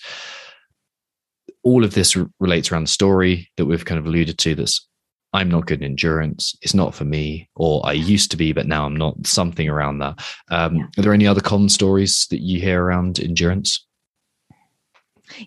All 1.63 1.83
of 1.83 1.93
this 1.93 2.15
r- 2.15 2.29
relates 2.39 2.71
around 2.71 2.83
the 2.83 2.89
story 2.89 3.49
that 3.57 3.65
we've 3.65 3.83
kind 3.85 3.99
of 3.99 4.05
alluded 4.05 4.37
to 4.39 4.55
that's 4.55 4.87
i'm 5.33 5.49
not 5.49 5.67
good 5.67 5.81
in 5.81 5.85
endurance. 5.91 6.55
It's 6.61 6.73
not 6.73 6.95
for 6.95 7.03
me 7.03 7.49
or 7.57 7.85
i 7.85 7.91
used 7.91 8.31
to 8.31 8.37
be 8.37 8.53
but 8.53 8.65
now 8.65 8.85
i'm 8.85 8.95
not 8.95 9.27
something 9.27 9.67
around 9.67 9.97
that. 9.99 10.23
Um, 10.49 10.75
Yeah. 10.77 10.83
are 10.97 11.01
there 11.01 11.13
any 11.13 11.27
other 11.27 11.41
common 11.41 11.67
stories 11.67 12.27
that 12.31 12.39
you 12.41 12.61
hear 12.61 12.81
around 12.81 13.19
endurance? 13.19 13.85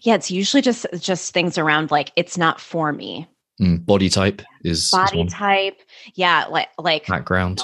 Yeah, 0.02 0.16
it's 0.16 0.30
usually 0.30 0.60
just 0.60 0.84
just 0.98 1.32
things 1.32 1.56
around 1.56 1.90
like 1.90 2.12
it's 2.14 2.36
not 2.36 2.60
for 2.60 2.92
me. 2.92 3.26
Mm, 3.60 3.84
body 3.84 4.08
type 4.08 4.42
is, 4.64 4.84
is 4.84 4.90
Body 4.90 5.18
one. 5.18 5.26
type. 5.28 5.80
Yeah, 6.14 6.46
like 6.48 6.68
like 6.78 7.06
background. 7.06 7.60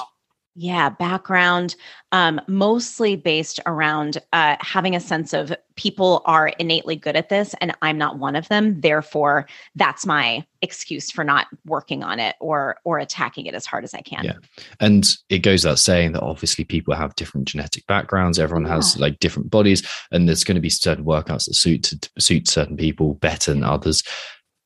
Yeah 0.59 0.89
background. 0.89 1.75
Um, 2.11 2.39
mostly 2.47 3.15
based 3.15 3.59
around 3.65 4.17
uh, 4.31 4.55
having 4.59 4.95
a 4.95 4.99
sense 4.99 5.33
of 5.33 5.53
people 5.75 6.21
are 6.25 6.47
innately 6.57 6.95
good 6.95 7.15
at 7.17 7.27
this 7.29 7.53
and 7.61 7.75
i'm 7.81 7.97
not 7.97 8.17
one 8.17 8.35
of 8.35 8.47
them. 8.47 8.79
Therefore 8.81 9.45
that's 9.75 10.05
my 10.05 10.45
excuse 10.63 11.11
for 11.11 11.23
not 11.23 11.45
working 11.65 12.03
on 12.03 12.19
it 12.19 12.35
or 12.39 12.77
or 12.85 12.97
attacking 12.97 13.45
it 13.45 13.53
as 13.53 13.65
hard 13.67 13.83
as 13.83 13.93
i 13.93 14.01
can. 14.01 14.23
Yeah. 14.23 14.33
and 14.79 15.15
it 15.29 15.39
goes 15.39 15.63
without 15.63 15.77
saying 15.79 16.13
that 16.13 16.23
obviously 16.23 16.63
people 16.63 16.95
have 16.95 17.13
different 17.15 17.47
genetic 17.47 17.85
backgrounds. 17.85 18.39
Everyone 18.39 18.65
has 18.65 18.97
like 18.97 19.19
different 19.19 19.51
bodies 19.51 19.87
and 20.11 20.27
there's 20.27 20.43
going 20.43 20.55
to 20.55 20.61
be 20.61 20.69
certain 20.69 21.05
workouts 21.05 21.45
that 21.45 21.53
suit 21.53 21.83
to 21.83 22.09
suit 22.19 22.47
certain 22.47 22.77
people 22.77 23.13
better 23.15 23.53
than 23.53 23.63
others 23.63 24.01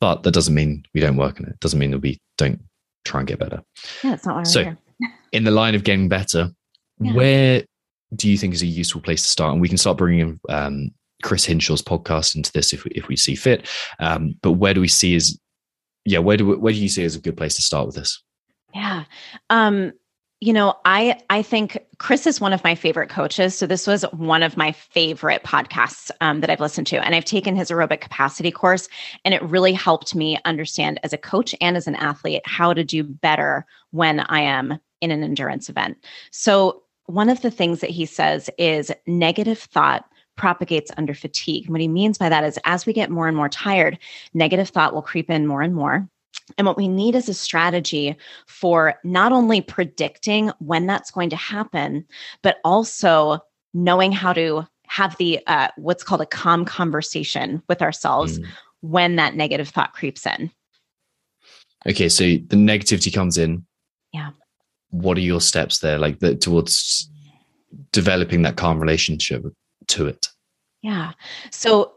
but 0.01 0.23
that 0.23 0.33
doesn't 0.33 0.53
mean 0.53 0.83
we 0.93 0.99
don't 0.99 1.15
work 1.15 1.39
on 1.39 1.45
it. 1.45 1.51
It 1.53 1.59
doesn't 1.61 1.79
mean 1.79 1.91
that 1.91 1.99
we 1.99 2.19
don't 2.37 2.59
try 3.05 3.21
and 3.21 3.27
get 3.27 3.39
better. 3.39 3.61
Yeah 4.03 4.13
it's 4.15 4.25
not 4.25 4.35
why 4.35 4.43
So- 4.43 4.75
in 5.31 5.45
the 5.45 5.51
line 5.51 5.73
of 5.75 5.83
getting 5.85 6.09
better 6.09 6.49
Yeah. 6.99 7.13
where 7.13 7.63
do 8.13 8.29
you 8.29 8.37
think 8.37 8.53
is 8.53 8.61
a 8.61 8.65
useful 8.67 8.99
place 8.99 9.21
to 9.21 9.29
start? 9.29 9.53
And 9.53 9.61
we 9.61 9.69
can 9.69 9.77
start 9.77 9.97
bringing 9.97 10.19
in 10.19 10.39
um, 10.49 10.89
chris 11.23 11.45
hinshaw's 11.45 11.81
podcast 11.81 12.35
into 12.35 12.51
this 12.51 12.73
if 12.73 12.83
we, 12.83 12.91
if 12.91 13.07
we 13.07 13.15
see 13.15 13.35
fit. 13.35 13.69
Um, 13.99 14.35
but 14.41 14.53
where 14.53 14.73
do 14.73 14.81
we 14.81 14.89
see 14.89 15.15
is 15.15 15.39
yeah 16.03 16.19
where 16.19 16.35
do 16.35 16.45
we, 16.47 16.55
where 16.57 16.73
do 16.73 16.79
you 16.79 16.89
see 16.89 17.05
as 17.05 17.15
a 17.15 17.21
good 17.21 17.37
place 17.37 17.55
to 17.55 17.61
start 17.61 17.85
with 17.85 17.95
this? 17.95 18.21
Yeah. 18.73 19.05
Um, 19.49 19.93
you 20.41 20.51
know, 20.51 20.75
I 20.85 21.21
I 21.29 21.43
think 21.43 21.77
Chris 21.99 22.25
is 22.25 22.41
one 22.41 22.51
of 22.51 22.63
my 22.63 22.73
favorite 22.73 23.09
coaches. 23.09 23.55
So 23.55 23.67
this 23.67 23.85
was 23.85 24.01
one 24.11 24.41
of 24.41 24.57
my 24.57 24.71
favorite 24.71 25.43
podcasts 25.43 26.09
um, 26.19 26.41
that 26.41 26.49
I've 26.49 26.59
listened 26.59 26.87
to, 26.87 26.97
and 26.97 27.13
I've 27.13 27.25
taken 27.25 27.55
his 27.55 27.69
aerobic 27.69 28.01
capacity 28.01 28.51
course, 28.51 28.89
and 29.23 29.35
it 29.35 29.43
really 29.43 29.71
helped 29.71 30.15
me 30.15 30.39
understand 30.43 30.99
as 31.03 31.13
a 31.13 31.17
coach 31.17 31.53
and 31.61 31.77
as 31.77 31.87
an 31.87 31.95
athlete 31.95 32.41
how 32.45 32.73
to 32.73 32.83
do 32.83 33.03
better 33.03 33.67
when 33.91 34.21
I 34.21 34.41
am 34.41 34.79
in 34.99 35.11
an 35.11 35.23
endurance 35.23 35.69
event. 35.69 35.97
So 36.31 36.81
one 37.05 37.29
of 37.29 37.41
the 37.41 37.51
things 37.51 37.81
that 37.81 37.91
he 37.91 38.07
says 38.07 38.49
is 38.57 38.91
negative 39.05 39.59
thought 39.59 40.05
propagates 40.37 40.91
under 40.97 41.13
fatigue. 41.13 41.65
And 41.65 41.73
what 41.73 41.81
he 41.81 41.87
means 41.87 42.17
by 42.17 42.29
that 42.29 42.43
is 42.43 42.57
as 42.65 42.87
we 42.87 42.93
get 42.93 43.11
more 43.11 43.27
and 43.27 43.37
more 43.37 43.49
tired, 43.49 43.99
negative 44.33 44.69
thought 44.69 44.93
will 44.93 45.01
creep 45.03 45.29
in 45.29 45.45
more 45.45 45.61
and 45.61 45.75
more. 45.75 46.09
And 46.57 46.67
what 46.67 46.77
we 46.77 46.87
need 46.87 47.15
is 47.15 47.29
a 47.29 47.33
strategy 47.33 48.15
for 48.47 48.95
not 49.03 49.31
only 49.31 49.61
predicting 49.61 50.51
when 50.59 50.85
that's 50.85 51.11
going 51.11 51.29
to 51.29 51.35
happen, 51.35 52.05
but 52.41 52.57
also 52.63 53.39
knowing 53.73 54.11
how 54.11 54.33
to 54.33 54.67
have 54.87 55.15
the 55.17 55.39
uh, 55.47 55.69
what's 55.77 56.03
called 56.03 56.21
a 56.21 56.25
calm 56.25 56.65
conversation 56.65 57.61
with 57.69 57.81
ourselves 57.81 58.39
Mm. 58.39 58.47
when 58.81 59.15
that 59.15 59.35
negative 59.35 59.69
thought 59.69 59.93
creeps 59.93 60.25
in. 60.25 60.51
Okay, 61.87 62.09
so 62.09 62.23
the 62.23 62.57
negativity 62.57 63.13
comes 63.13 63.37
in. 63.37 63.65
Yeah. 64.13 64.31
What 64.89 65.17
are 65.17 65.21
your 65.21 65.39
steps 65.39 65.79
there, 65.79 65.97
like 65.97 66.19
the, 66.19 66.35
towards 66.35 67.09
developing 67.93 68.41
that 68.41 68.57
calm 68.57 68.79
relationship 68.79 69.45
to 69.87 70.07
it? 70.07 70.27
Yeah. 70.81 71.13
So 71.51 71.93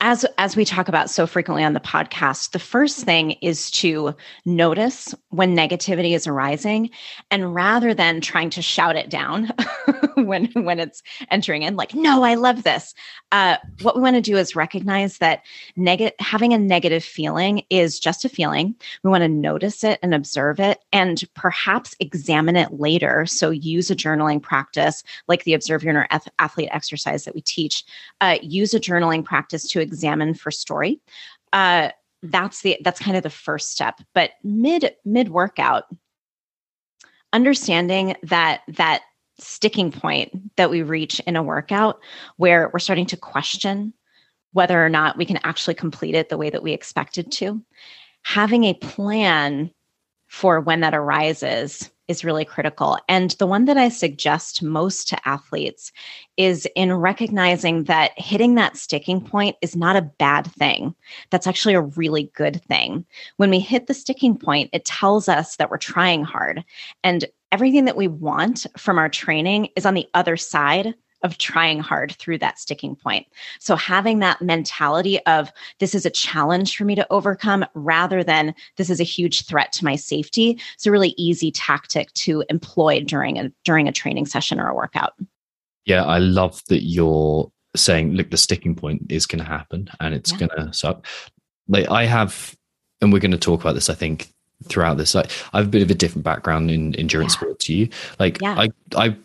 as 0.00 0.26
as 0.38 0.56
we 0.56 0.64
talk 0.64 0.88
about 0.88 1.08
so 1.08 1.26
frequently 1.26 1.64
on 1.64 1.72
the 1.72 1.80
podcast, 1.80 2.50
the 2.50 2.58
first 2.58 3.04
thing 3.04 3.32
is 3.42 3.70
to 3.72 4.14
notice 4.44 5.14
when 5.30 5.56
negativity 5.56 6.14
is 6.14 6.26
arising 6.26 6.90
and 7.30 7.54
rather 7.54 7.94
than 7.94 8.20
trying 8.20 8.50
to 8.50 8.62
shout 8.62 8.96
it 8.96 9.08
down 9.08 9.50
when 10.26 10.46
when 10.54 10.80
it's 10.80 11.02
entering 11.30 11.62
in 11.62 11.76
like 11.76 11.94
no, 11.94 12.22
I 12.24 12.34
love 12.34 12.62
this. 12.62 12.94
Uh, 13.32 13.56
what 13.82 13.96
we 13.96 14.02
want 14.02 14.16
to 14.16 14.22
do 14.22 14.36
is 14.36 14.56
recognize 14.56 15.18
that 15.18 15.42
negative 15.76 16.14
having 16.18 16.52
a 16.52 16.58
negative 16.58 17.04
feeling 17.04 17.62
is 17.70 17.98
just 17.98 18.24
a 18.24 18.28
feeling. 18.28 18.74
We 19.02 19.10
want 19.10 19.22
to 19.22 19.28
notice 19.28 19.84
it 19.84 19.98
and 20.02 20.14
observe 20.14 20.60
it 20.60 20.84
and 20.92 21.22
perhaps 21.34 21.94
examine 22.00 22.56
it 22.56 22.72
later. 22.72 23.26
So 23.26 23.50
use 23.50 23.90
a 23.90 23.96
journaling 23.96 24.42
practice 24.42 25.02
like 25.28 25.44
the 25.44 25.54
observe 25.54 25.82
your 25.82 25.90
inner 25.90 26.08
athlete 26.38 26.68
exercise 26.72 27.24
that 27.24 27.34
we 27.34 27.40
teach 27.40 27.84
uh, 28.20 28.38
use 28.42 28.74
a 28.74 28.80
journaling 28.80 29.24
practice 29.24 29.68
to 29.68 29.80
examine 29.80 30.34
for 30.34 30.50
story. 30.50 31.00
Uh, 31.52 31.90
that's 32.22 32.62
the 32.62 32.78
that's 32.82 33.00
kind 33.00 33.16
of 33.16 33.22
the 33.22 33.30
first 33.30 33.70
step. 33.70 34.00
But 34.14 34.30
mid 34.42 34.94
mid 35.04 35.28
workout, 35.28 35.84
understanding 37.32 38.16
that 38.22 38.62
that 38.68 39.02
sticking 39.38 39.90
point 39.90 40.56
that 40.56 40.70
we 40.70 40.82
reach 40.82 41.20
in 41.20 41.36
a 41.36 41.42
workout 41.42 42.00
where 42.36 42.70
we're 42.72 42.78
starting 42.78 43.06
to 43.06 43.16
question 43.16 43.92
whether 44.52 44.84
or 44.84 44.88
not 44.88 45.16
we 45.16 45.26
can 45.26 45.40
actually 45.42 45.74
complete 45.74 46.14
it 46.14 46.28
the 46.28 46.38
way 46.38 46.48
that 46.48 46.62
we 46.62 46.72
expected 46.72 47.32
to. 47.32 47.60
Having 48.22 48.64
a 48.64 48.74
plan 48.74 49.70
for 50.28 50.60
when 50.60 50.80
that 50.80 50.94
arises 50.94 51.90
is 52.06 52.24
really 52.24 52.44
critical. 52.44 52.98
And 53.08 53.30
the 53.32 53.46
one 53.46 53.64
that 53.64 53.78
I 53.78 53.88
suggest 53.88 54.62
most 54.62 55.08
to 55.08 55.28
athletes 55.28 55.90
is 56.36 56.68
in 56.76 56.92
recognizing 56.92 57.84
that 57.84 58.12
hitting 58.16 58.56
that 58.56 58.76
sticking 58.76 59.20
point 59.20 59.56
is 59.62 59.74
not 59.74 59.96
a 59.96 60.02
bad 60.02 60.46
thing. 60.46 60.94
That's 61.30 61.46
actually 61.46 61.74
a 61.74 61.80
really 61.80 62.30
good 62.34 62.62
thing. 62.64 63.06
When 63.38 63.50
we 63.50 63.58
hit 63.58 63.86
the 63.86 63.94
sticking 63.94 64.36
point, 64.36 64.70
it 64.72 64.84
tells 64.84 65.28
us 65.28 65.56
that 65.56 65.70
we're 65.70 65.78
trying 65.78 66.24
hard. 66.24 66.64
And 67.02 67.26
everything 67.54 67.84
that 67.84 67.96
we 67.96 68.08
want 68.08 68.66
from 68.76 68.98
our 68.98 69.08
training 69.08 69.68
is 69.76 69.86
on 69.86 69.94
the 69.94 70.08
other 70.12 70.36
side 70.36 70.92
of 71.22 71.38
trying 71.38 71.78
hard 71.78 72.10
through 72.18 72.36
that 72.36 72.58
sticking 72.58 72.96
point. 72.96 73.28
So 73.60 73.76
having 73.76 74.18
that 74.18 74.42
mentality 74.42 75.24
of 75.26 75.52
this 75.78 75.94
is 75.94 76.04
a 76.04 76.10
challenge 76.10 76.76
for 76.76 76.84
me 76.84 76.96
to 76.96 77.06
overcome 77.12 77.64
rather 77.74 78.24
than 78.24 78.56
this 78.76 78.90
is 78.90 78.98
a 78.98 79.04
huge 79.04 79.46
threat 79.46 79.72
to 79.74 79.84
my 79.84 79.94
safety 79.94 80.58
is 80.76 80.84
a 80.84 80.90
really 80.90 81.14
easy 81.16 81.52
tactic 81.52 82.12
to 82.14 82.42
employ 82.50 83.04
during 83.04 83.38
a 83.38 83.52
during 83.62 83.86
a 83.86 83.92
training 83.92 84.26
session 84.26 84.58
or 84.58 84.68
a 84.68 84.74
workout. 84.74 85.12
Yeah, 85.86 86.02
I 86.02 86.18
love 86.18 86.60
that 86.70 86.82
you're 86.82 87.52
saying, 87.76 88.14
look, 88.14 88.32
the 88.32 88.36
sticking 88.36 88.74
point 88.74 89.02
is 89.10 89.26
going 89.26 89.38
to 89.38 89.48
happen 89.48 89.88
and 90.00 90.12
it's 90.12 90.32
Yeah. 90.32 90.38
going 90.38 90.66
to 90.66 90.72
suck. 90.72 91.06
Like 91.68 91.88
I 91.88 92.06
have, 92.06 92.56
and 93.00 93.12
we're 93.12 93.20
going 93.20 93.30
to 93.30 93.38
talk 93.38 93.60
about 93.60 93.76
this, 93.76 93.88
I 93.88 93.94
think, 93.94 94.33
throughout 94.68 94.96
this. 94.96 95.14
I, 95.14 95.26
I 95.52 95.58
have 95.58 95.66
a 95.66 95.70
bit 95.70 95.82
of 95.82 95.90
a 95.90 95.94
different 95.94 96.24
background 96.24 96.70
in 96.70 96.94
endurance 96.96 97.34
Yeah. 97.34 97.38
sport 97.40 97.58
to 97.60 97.74
you. 97.74 97.88
Like 98.18 98.40
Yeah. 98.40 98.54
I, 98.58 98.68
I, 98.96 99.16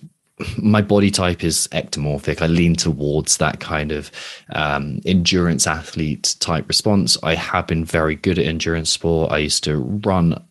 my 0.57 0.81
body 0.81 1.11
type 1.11 1.43
is 1.43 1.67
ectomorphic. 1.71 2.41
I 2.41 2.47
lean 2.47 2.75
towards 2.75 3.37
that 3.37 3.59
kind 3.59 3.91
of 3.91 4.09
um, 4.53 5.01
endurance 5.05 5.67
athlete 5.67 6.35
type 6.39 6.67
response. 6.67 7.17
I 7.23 7.35
have 7.35 7.67
been 7.67 7.83
very 7.85 8.15
good 8.15 8.39
at 8.39 8.45
endurance 8.45 8.89
sport. 8.89 9.31
I 9.31 9.37
used 9.39 9.63
to 9.65 9.77
run 9.77 10.41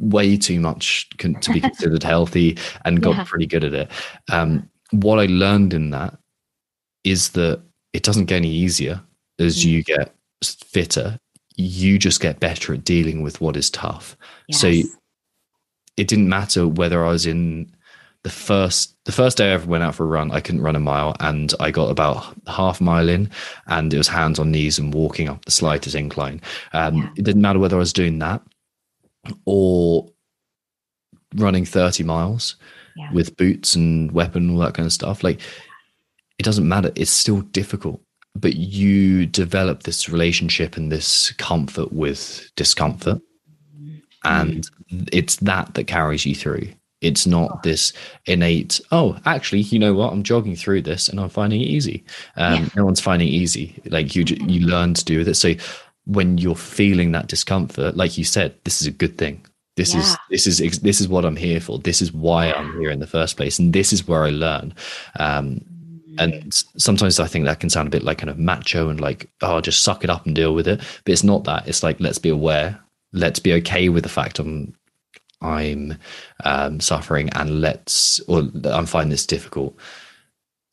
way 0.00 0.36
too 0.36 0.60
much 0.60 1.08
con- 1.18 1.34
to 1.40 1.52
be 1.52 1.60
considered 1.68 2.02
healthy 2.02 2.56
and 2.84 3.02
got 3.02 3.16
Yeah. 3.16 3.24
pretty 3.24 3.46
good 3.46 3.64
at 3.64 3.74
it. 3.74 3.90
Um, 4.30 4.68
what 4.90 5.18
I 5.18 5.26
learned 5.26 5.74
in 5.74 5.90
that 5.90 6.16
is 7.04 7.30
that 7.30 7.60
it 7.92 8.02
doesn't 8.02 8.26
get 8.26 8.36
any 8.36 8.50
easier 8.50 9.00
as 9.38 9.58
Mm. 9.58 9.64
you 9.64 9.82
get 9.84 10.14
fitter. 10.42 11.18
You 11.58 11.98
just 11.98 12.20
get 12.20 12.38
better 12.40 12.72
at 12.72 12.84
dealing 12.84 13.22
with 13.22 13.40
what 13.40 13.56
is 13.56 13.68
tough. 13.68 14.16
So 14.52 14.68
it 15.96 16.06
didn't 16.08 16.28
matter 16.28 16.66
whether 16.68 17.04
I 17.04 17.10
was 17.10 17.26
in 17.26 17.70
the 18.22 18.30
first 18.30 18.96
the 19.04 19.12
first 19.12 19.36
day 19.38 19.50
I 19.50 19.54
ever 19.54 19.66
went 19.66 19.82
out 19.82 19.94
for 19.96 20.04
a 20.04 20.06
run, 20.08 20.30
I 20.30 20.40
couldn't 20.40 20.60
run 20.60 20.76
a 20.76 20.80
mile 20.80 21.16
and 21.20 21.52
I 21.60 21.70
got 21.72 21.90
about 21.90 22.34
half 22.46 22.80
a 22.80 22.84
mile 22.84 23.08
in 23.08 23.28
and 23.66 23.92
it 23.92 23.98
was 23.98 24.06
hands 24.08 24.38
on 24.38 24.50
knees 24.52 24.78
and 24.78 24.94
walking 24.94 25.28
up 25.28 25.44
the 25.44 25.50
slightest 25.50 25.94
incline. 25.96 26.40
Um, 26.72 26.96
Yeah. 26.96 27.10
It 27.16 27.24
didn't 27.24 27.42
matter 27.42 27.58
whether 27.58 27.76
I 27.76 27.80
was 27.80 27.92
doing 27.92 28.18
that 28.20 28.40
or 29.44 30.08
running 31.34 31.64
30 31.64 32.04
miles 32.04 32.56
Yeah. 32.96 33.12
with 33.12 33.36
boots 33.36 33.74
and 33.74 34.12
weapon 34.12 34.44
and 34.44 34.52
all 34.52 34.58
that 34.64 34.74
kind 34.74 34.86
of 34.86 34.92
stuff. 34.92 35.22
Like 35.24 35.40
it 36.38 36.44
doesn't 36.44 36.68
matter. 36.68 36.92
It's 36.94 37.10
still 37.10 37.40
difficult, 37.40 38.00
but 38.40 38.56
you 38.56 39.26
develop 39.26 39.82
this 39.82 40.08
relationship 40.08 40.76
and 40.76 40.90
this 40.92 41.32
comfort 41.32 41.92
with 41.92 42.50
discomfort. 42.56 43.20
And 44.24 44.68
it's 45.12 45.36
that 45.36 45.74
that 45.74 45.84
carries 45.84 46.26
you 46.26 46.34
through. 46.34 46.68
It's 47.00 47.26
not 47.26 47.62
this 47.62 47.92
innate, 48.26 48.80
oh, 48.90 49.18
actually, 49.24 49.60
you 49.60 49.78
know 49.78 49.94
what? 49.94 50.12
I'm 50.12 50.24
jogging 50.24 50.56
through 50.56 50.82
this 50.82 51.08
and 51.08 51.20
I'm 51.20 51.28
finding 51.28 51.60
it 51.60 51.68
easy. 51.68 52.04
Um, 52.36 52.54
Yeah. 52.64 52.68
No 52.76 52.84
one's 52.84 53.00
finding 53.00 53.28
it 53.28 53.32
easy. 53.32 53.80
Like 53.86 54.16
you, 54.16 54.24
you 54.26 54.66
learn 54.66 54.94
to 54.94 55.04
do 55.04 55.18
with 55.18 55.28
it. 55.28 55.34
So 55.34 55.54
when 56.06 56.38
you're 56.38 56.56
feeling 56.56 57.12
that 57.12 57.28
discomfort, 57.28 57.96
like 57.96 58.18
you 58.18 58.24
said, 58.24 58.54
this 58.64 58.80
is 58.80 58.88
a 58.88 58.90
good 58.92 59.16
thing. 59.16 59.44
This 59.76 59.94
is 59.94 60.16
this 60.28 60.48
is 60.48 60.80
this 60.80 61.00
is 61.00 61.06
what 61.06 61.24
I'm 61.24 61.36
here 61.36 61.60
for. 61.60 61.78
This 61.78 62.02
is 62.02 62.12
why 62.12 62.50
I'm 62.50 62.80
here 62.80 62.90
in 62.90 62.98
the 62.98 63.06
first 63.06 63.36
place, 63.36 63.60
and 63.60 63.72
this 63.72 63.92
is 63.92 64.08
where 64.08 64.24
I 64.24 64.30
learn. 64.30 64.74
Um, 65.20 65.64
and 66.18 66.52
sometimes 66.76 67.20
I 67.20 67.26
think 67.26 67.44
that 67.44 67.60
can 67.60 67.70
sound 67.70 67.88
a 67.88 67.90
bit 67.90 68.02
like 68.02 68.18
kind 68.18 68.30
of 68.30 68.38
macho 68.38 68.88
and 68.88 69.00
like, 69.00 69.28
oh, 69.42 69.60
just 69.60 69.82
suck 69.82 70.04
it 70.04 70.10
up 70.10 70.26
and 70.26 70.34
deal 70.34 70.54
with 70.54 70.68
it. 70.68 70.78
But 71.04 71.12
it's 71.12 71.24
not 71.24 71.44
that. 71.44 71.66
It's 71.68 71.82
like 71.82 72.00
let's 72.00 72.18
be 72.18 72.28
aware. 72.28 72.78
Let's 73.12 73.38
be 73.38 73.52
okay 73.54 73.88
with 73.88 74.02
the 74.02 74.08
fact 74.08 74.38
I'm 74.38 74.74
I'm 75.40 75.96
um, 76.44 76.80
suffering, 76.80 77.30
and 77.30 77.60
let's 77.60 78.20
or 78.20 78.48
I'm 78.64 78.86
finding 78.86 79.10
this 79.10 79.26
difficult, 79.26 79.76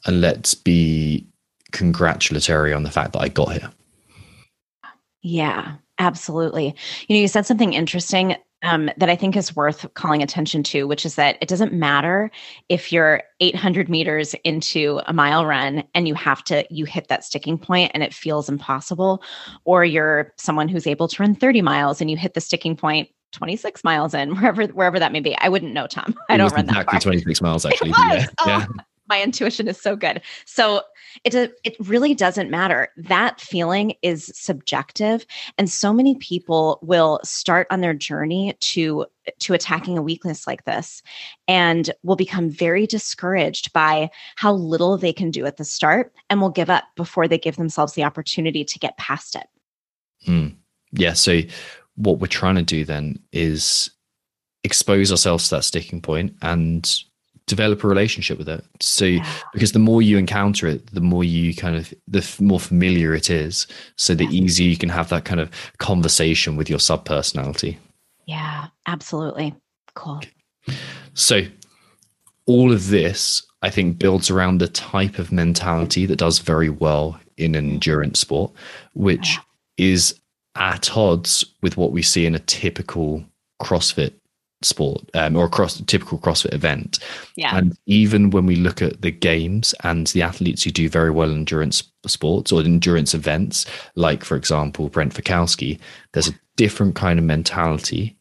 and 0.05 0.21
let's 0.21 0.53
be 0.53 1.27
congratulatory 1.71 2.73
on 2.73 2.83
the 2.83 2.91
fact 2.91 3.13
that 3.13 3.21
I 3.21 3.27
got 3.27 3.53
here. 3.53 3.71
Yeah, 5.21 5.75
absolutely. 5.99 6.75
You 7.07 7.15
know, 7.15 7.21
you 7.21 7.27
said 7.27 7.45
something 7.45 7.73
interesting 7.73 8.35
um, 8.65 8.89
that 8.97 9.09
I 9.09 9.15
think 9.15 9.37
is 9.37 9.55
worth 9.55 9.85
calling 9.93 10.23
attention 10.23 10.63
to, 10.63 10.87
which 10.87 11.05
is 11.05 11.15
that 11.15 11.37
it 11.39 11.47
doesn't 11.47 11.71
matter 11.71 12.31
if 12.67 12.91
you're 12.91 13.21
800 13.39 13.89
meters 13.89 14.33
into 14.43 15.01
a 15.05 15.13
mile 15.13 15.45
run 15.45 15.83
and 15.93 16.07
you 16.07 16.15
have 16.15 16.43
to 16.45 16.65
you 16.69 16.85
hit 16.85 17.07
that 17.07 17.23
sticking 17.23 17.57
point 17.57 17.91
and 17.93 18.01
it 18.01 18.13
feels 18.13 18.49
impossible, 18.49 19.23
or 19.65 19.85
you're 19.85 20.33
someone 20.37 20.67
who's 20.67 20.87
able 20.87 21.07
to 21.07 21.21
run 21.21 21.35
30 21.35 21.61
miles 21.61 22.01
and 22.01 22.09
you 22.09 22.17
hit 22.17 22.33
the 22.33 22.41
sticking 22.41 22.75
point 22.75 23.07
26 23.33 23.83
miles 23.83 24.13
in 24.13 24.35
wherever 24.35 24.65
wherever 24.67 24.99
that 24.99 25.11
may 25.11 25.19
be. 25.19 25.37
I 25.37 25.49
wouldn't 25.49 25.73
know, 25.73 25.85
Tom. 25.87 26.15
I 26.29 26.37
don't 26.37 26.51
run 26.51 26.65
that 26.65 26.81
exactly 26.81 26.99
far. 26.99 27.11
26 27.11 27.41
miles 27.41 27.65
actually. 27.65 27.91
Yeah, 27.91 28.25
Oh, 28.39 28.47
yeah. 28.47 28.65
My 29.07 29.21
intuition 29.21 29.67
is 29.67 29.79
so 29.79 29.95
good. 29.95 30.21
So 30.45 30.81
it 31.23 31.33
it 31.63 31.75
really 31.79 32.13
doesn't 32.13 32.49
matter. 32.49 32.89
That 32.97 33.39
feeling 33.39 33.93
is 34.01 34.31
subjective, 34.33 35.25
and 35.57 35.69
so 35.69 35.93
many 35.93 36.15
people 36.15 36.79
will 36.81 37.19
start 37.23 37.67
on 37.69 37.81
their 37.81 37.93
journey 37.93 38.55
to 38.59 39.05
to 39.39 39.53
attacking 39.53 39.97
a 39.97 40.01
weakness 40.03 40.45
like 40.47 40.65
this, 40.65 41.01
and 41.47 41.91
will 42.03 42.15
become 42.15 42.49
very 42.49 42.85
discouraged 42.85 43.71
by 43.73 44.09
how 44.35 44.53
little 44.53 44.97
they 44.97 45.13
can 45.13 45.31
do 45.31 45.45
at 45.45 45.57
the 45.57 45.65
start, 45.65 46.13
and 46.29 46.41
will 46.41 46.49
give 46.49 46.69
up 46.69 46.83
before 46.95 47.27
they 47.27 47.37
give 47.37 47.55
themselves 47.55 47.93
the 47.93 48.03
opportunity 48.03 48.63
to 48.65 48.79
get 48.79 48.97
past 48.97 49.35
it. 49.35 49.47
Hmm. 50.25 50.47
Yeah. 50.91 51.13
So 51.13 51.41
what 51.95 52.19
we're 52.19 52.27
trying 52.27 52.55
to 52.55 52.63
do 52.63 52.85
then 52.85 53.19
is 53.31 53.89
expose 54.63 55.11
ourselves 55.11 55.47
to 55.47 55.55
that 55.55 55.63
sticking 55.63 56.01
point 56.01 56.35
and 56.41 57.03
develop 57.47 57.83
a 57.83 57.87
relationship 57.87 58.37
with 58.37 58.49
it. 58.49 58.63
So 58.79 59.17
because 59.53 59.71
the 59.71 59.79
more 59.79 60.01
you 60.01 60.17
encounter 60.17 60.67
it, 60.67 60.87
the 60.93 61.01
more 61.01 61.23
you 61.23 61.53
kind 61.55 61.75
of 61.75 61.93
the 62.07 62.35
more 62.39 62.59
familiar 62.59 63.13
it 63.13 63.29
is. 63.29 63.67
So 63.97 64.15
the 64.15 64.25
easier 64.25 64.67
you 64.67 64.77
can 64.77 64.89
have 64.89 65.09
that 65.09 65.25
kind 65.25 65.39
of 65.39 65.51
conversation 65.77 66.55
with 66.55 66.69
your 66.69 66.79
sub 66.79 67.05
personality. 67.05 67.77
Yeah, 68.25 68.67
absolutely. 68.87 69.53
Cool. 69.93 70.21
So 71.13 71.43
all 72.47 72.71
of 72.71 72.89
this, 72.89 73.45
I 73.61 73.69
think, 73.69 73.99
builds 73.99 74.29
around 74.29 74.57
the 74.57 74.67
type 74.67 75.19
of 75.19 75.31
mentality 75.31 76.05
that 76.07 76.17
does 76.17 76.39
very 76.39 76.69
well 76.69 77.19
in 77.37 77.55
an 77.55 77.69
endurance 77.69 78.19
sport, 78.19 78.51
which 78.93 79.37
is 79.77 80.19
at 80.55 80.95
odds 80.95 81.45
with 81.61 81.77
what 81.77 81.91
we 81.91 82.01
see 82.01 82.25
in 82.25 82.33
a 82.33 82.39
typical 82.39 83.23
CrossFit 83.61 84.13
sport 84.61 85.03
um, 85.13 85.35
or 85.35 85.45
a 85.45 85.49
cross 85.49 85.79
typical 85.81 86.17
CrossFit 86.17 86.53
event. 86.53 86.99
Yeah. 87.35 87.55
And 87.57 87.77
even 87.85 88.29
when 88.31 88.45
we 88.45 88.55
look 88.55 88.81
at 88.81 89.01
the 89.01 89.11
games 89.11 89.73
and 89.83 90.07
the 90.07 90.21
athletes 90.21 90.63
who 90.63 90.71
do 90.71 90.89
very 90.89 91.11
well 91.11 91.29
in 91.29 91.37
endurance 91.39 91.83
sports 92.07 92.51
or 92.51 92.61
endurance 92.61 93.13
events, 93.13 93.65
like 93.95 94.23
for 94.23 94.35
example 94.35 94.89
Brent 94.89 95.13
Fikowski, 95.13 95.79
there's 96.13 96.29
a 96.29 96.39
different 96.55 96.95
kind 96.95 97.19
of 97.19 97.25
mentality 97.25 98.17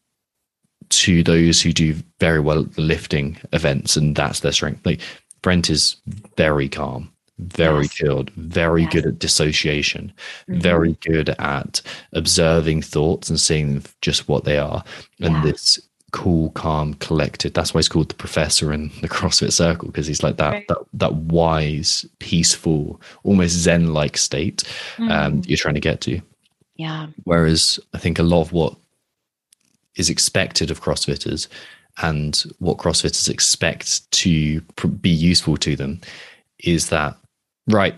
to 0.89 1.23
those 1.23 1.61
who 1.61 1.73
do 1.73 1.95
very 2.19 2.39
well 2.39 2.61
at 2.61 2.73
the 2.73 2.81
lifting 2.81 3.37
events, 3.53 3.95
and 3.95 4.15
that's 4.15 4.41
their 4.41 4.51
strength. 4.51 4.85
Like 4.85 5.01
Brent 5.41 5.69
is 5.69 5.95
very 6.37 6.69
calm, 6.69 7.11
very 7.39 7.83
Yes. 7.83 7.93
chilled, 7.93 8.29
very 8.31 8.83
Yes. 8.83 8.91
good 8.93 9.05
at 9.07 9.19
dissociation, 9.19 10.13
Mhm. 10.49 10.61
very 10.61 10.93
good 11.01 11.29
at 11.39 11.81
observing 12.13 12.83
thoughts 12.83 13.29
and 13.29 13.39
seeing 13.41 13.83
just 14.01 14.27
what 14.27 14.43
they 14.43 14.57
are. 14.59 14.83
And 15.19 15.33
Yeah. 15.35 15.41
this 15.43 15.79
cool, 16.15 16.49
calm, 16.51 16.93
collected. 16.95 17.53
That's 17.53 17.73
why 17.73 17.79
he's 17.79 17.89
called 17.89 18.07
the 18.09 18.15
professor 18.15 18.71
in 18.71 18.89
the 19.01 19.09
CrossFit 19.15 19.51
circle 19.51 19.87
because 19.89 20.07
he's 20.07 20.23
like 20.23 20.37
that 20.37 20.51
Right. 20.51 20.67
that 20.69 20.77
that 20.93 21.13
wise, 21.15 22.05
peaceful, 22.19 23.01
almost 23.23 23.53
zen-like 23.55 24.15
state 24.17 24.63
um, 24.97 25.07
Mhm. 25.09 25.47
you're 25.47 25.57
trying 25.57 25.73
to 25.75 25.81
get 25.89 25.99
to. 26.01 26.21
Yeah. 26.77 27.07
Whereas 27.25 27.79
I 27.93 27.97
think 27.97 28.17
a 28.19 28.23
lot 28.23 28.41
of 28.41 28.51
what 28.53 28.75
is 29.95 30.09
expected 30.09 30.71
of 30.71 30.81
CrossFitters 30.81 31.47
and 32.01 32.43
what 32.59 32.77
CrossFitters 32.77 33.29
expect 33.29 34.09
to 34.11 34.61
pr- 34.77 34.87
be 34.87 35.09
useful 35.09 35.57
to 35.57 35.75
them 35.75 35.99
is 36.59 36.89
that, 36.89 37.15
right, 37.67 37.95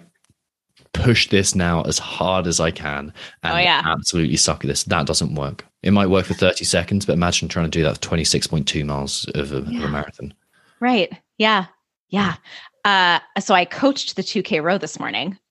push 0.94 1.30
this 1.30 1.53
now 1.56 1.82
as 1.84 2.00
hard 2.00 2.48
as 2.48 2.60
I 2.60 2.72
can 2.72 3.14
and 3.44 3.53
Oh, 3.53 3.58
yeah. 3.58 3.82
absolutely 3.86 4.38
suck 4.38 4.64
at 4.64 4.68
this. 4.68 4.84
That 4.86 5.06
doesn't 5.08 5.36
work. 5.36 5.66
It 5.88 5.92
might 5.92 6.08
work 6.08 6.26
for 6.26 6.34
30 6.34 6.66
seconds, 6.66 7.06
but 7.06 7.14
imagine 7.14 7.48
trying 7.48 7.66
to 7.66 7.72
do 7.72 7.82
that 7.84 7.96
for 7.96 8.18
26.2 8.18 8.86
miles 8.86 9.26
of 9.36 9.54
a, 9.54 9.58
of 9.60 9.68
a 9.68 9.88
marathon. 9.88 10.34
Right. 10.82 11.18
Yeah. 11.38 11.68
Yeah. 12.10 12.36
Uh, 12.84 13.20
so 13.40 13.54
I 13.56 13.64
coached 13.64 14.18
the 14.18 14.22
2K 14.22 14.62
row 14.62 14.78
this 14.78 15.00
morning. 15.00 15.38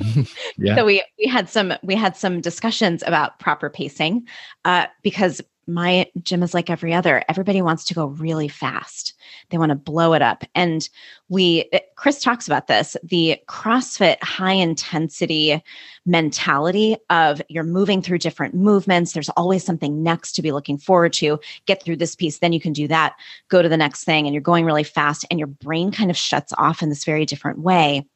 Yeah. 0.58 0.76
So 0.76 0.84
we 0.84 1.02
we 1.18 1.26
had 1.26 1.48
some 1.48 1.72
we 1.82 1.94
had 1.94 2.14
some 2.16 2.42
discussions 2.42 3.02
about 3.06 3.38
proper 3.38 3.70
pacing 3.70 4.26
uh, 4.66 4.86
because 5.02 5.40
my 5.72 6.06
gym 6.22 6.42
is 6.42 6.54
like 6.54 6.70
every 6.70 6.92
other. 6.92 7.22
Everybody 7.28 7.62
wants 7.62 7.84
to 7.84 7.94
go 7.94 8.06
really 8.06 8.48
fast. 8.48 9.14
They 9.50 9.58
want 9.58 9.70
to 9.70 9.76
blow 9.76 10.12
it 10.12 10.22
up, 10.22 10.44
and 10.54 10.88
we 11.28 11.68
uh, 11.72 11.78
Chris 11.96 12.22
talks 12.22 12.46
about 12.46 12.66
this 12.66 12.96
the 13.02 13.38
CrossFit 13.48 14.22
high 14.22 14.52
intensity 14.52 15.62
mentality 16.06 16.96
of 17.10 17.42
you're 17.48 17.64
moving 17.64 18.02
through 18.02 18.18
different 18.18 18.54
movements. 18.54 19.12
There's 19.12 19.28
always 19.30 19.64
something 19.64 20.02
next 20.02 20.32
to 20.32 20.42
be 20.42 20.52
looking 20.52 20.78
forward 20.78 21.12
to. 21.14 21.38
Get 21.66 21.82
through 21.82 21.96
this 21.96 22.16
piece, 22.16 22.38
then 22.38 22.52
you 22.52 22.60
can 22.60 22.72
do 22.72 22.88
that. 22.88 23.14
Go 23.48 23.62
to 23.62 23.68
the 23.68 23.76
next 23.76 24.04
thing, 24.04 24.26
and 24.26 24.34
you're 24.34 24.42
going 24.42 24.64
really 24.64 24.84
fast, 24.84 25.24
and 25.30 25.38
your 25.38 25.48
brain 25.48 25.92
kind 25.92 26.10
of 26.10 26.16
shuts 26.16 26.52
off 26.58 26.82
in 26.82 26.88
this 26.88 27.04
very 27.04 27.26
different 27.26 27.58
way 27.60 28.06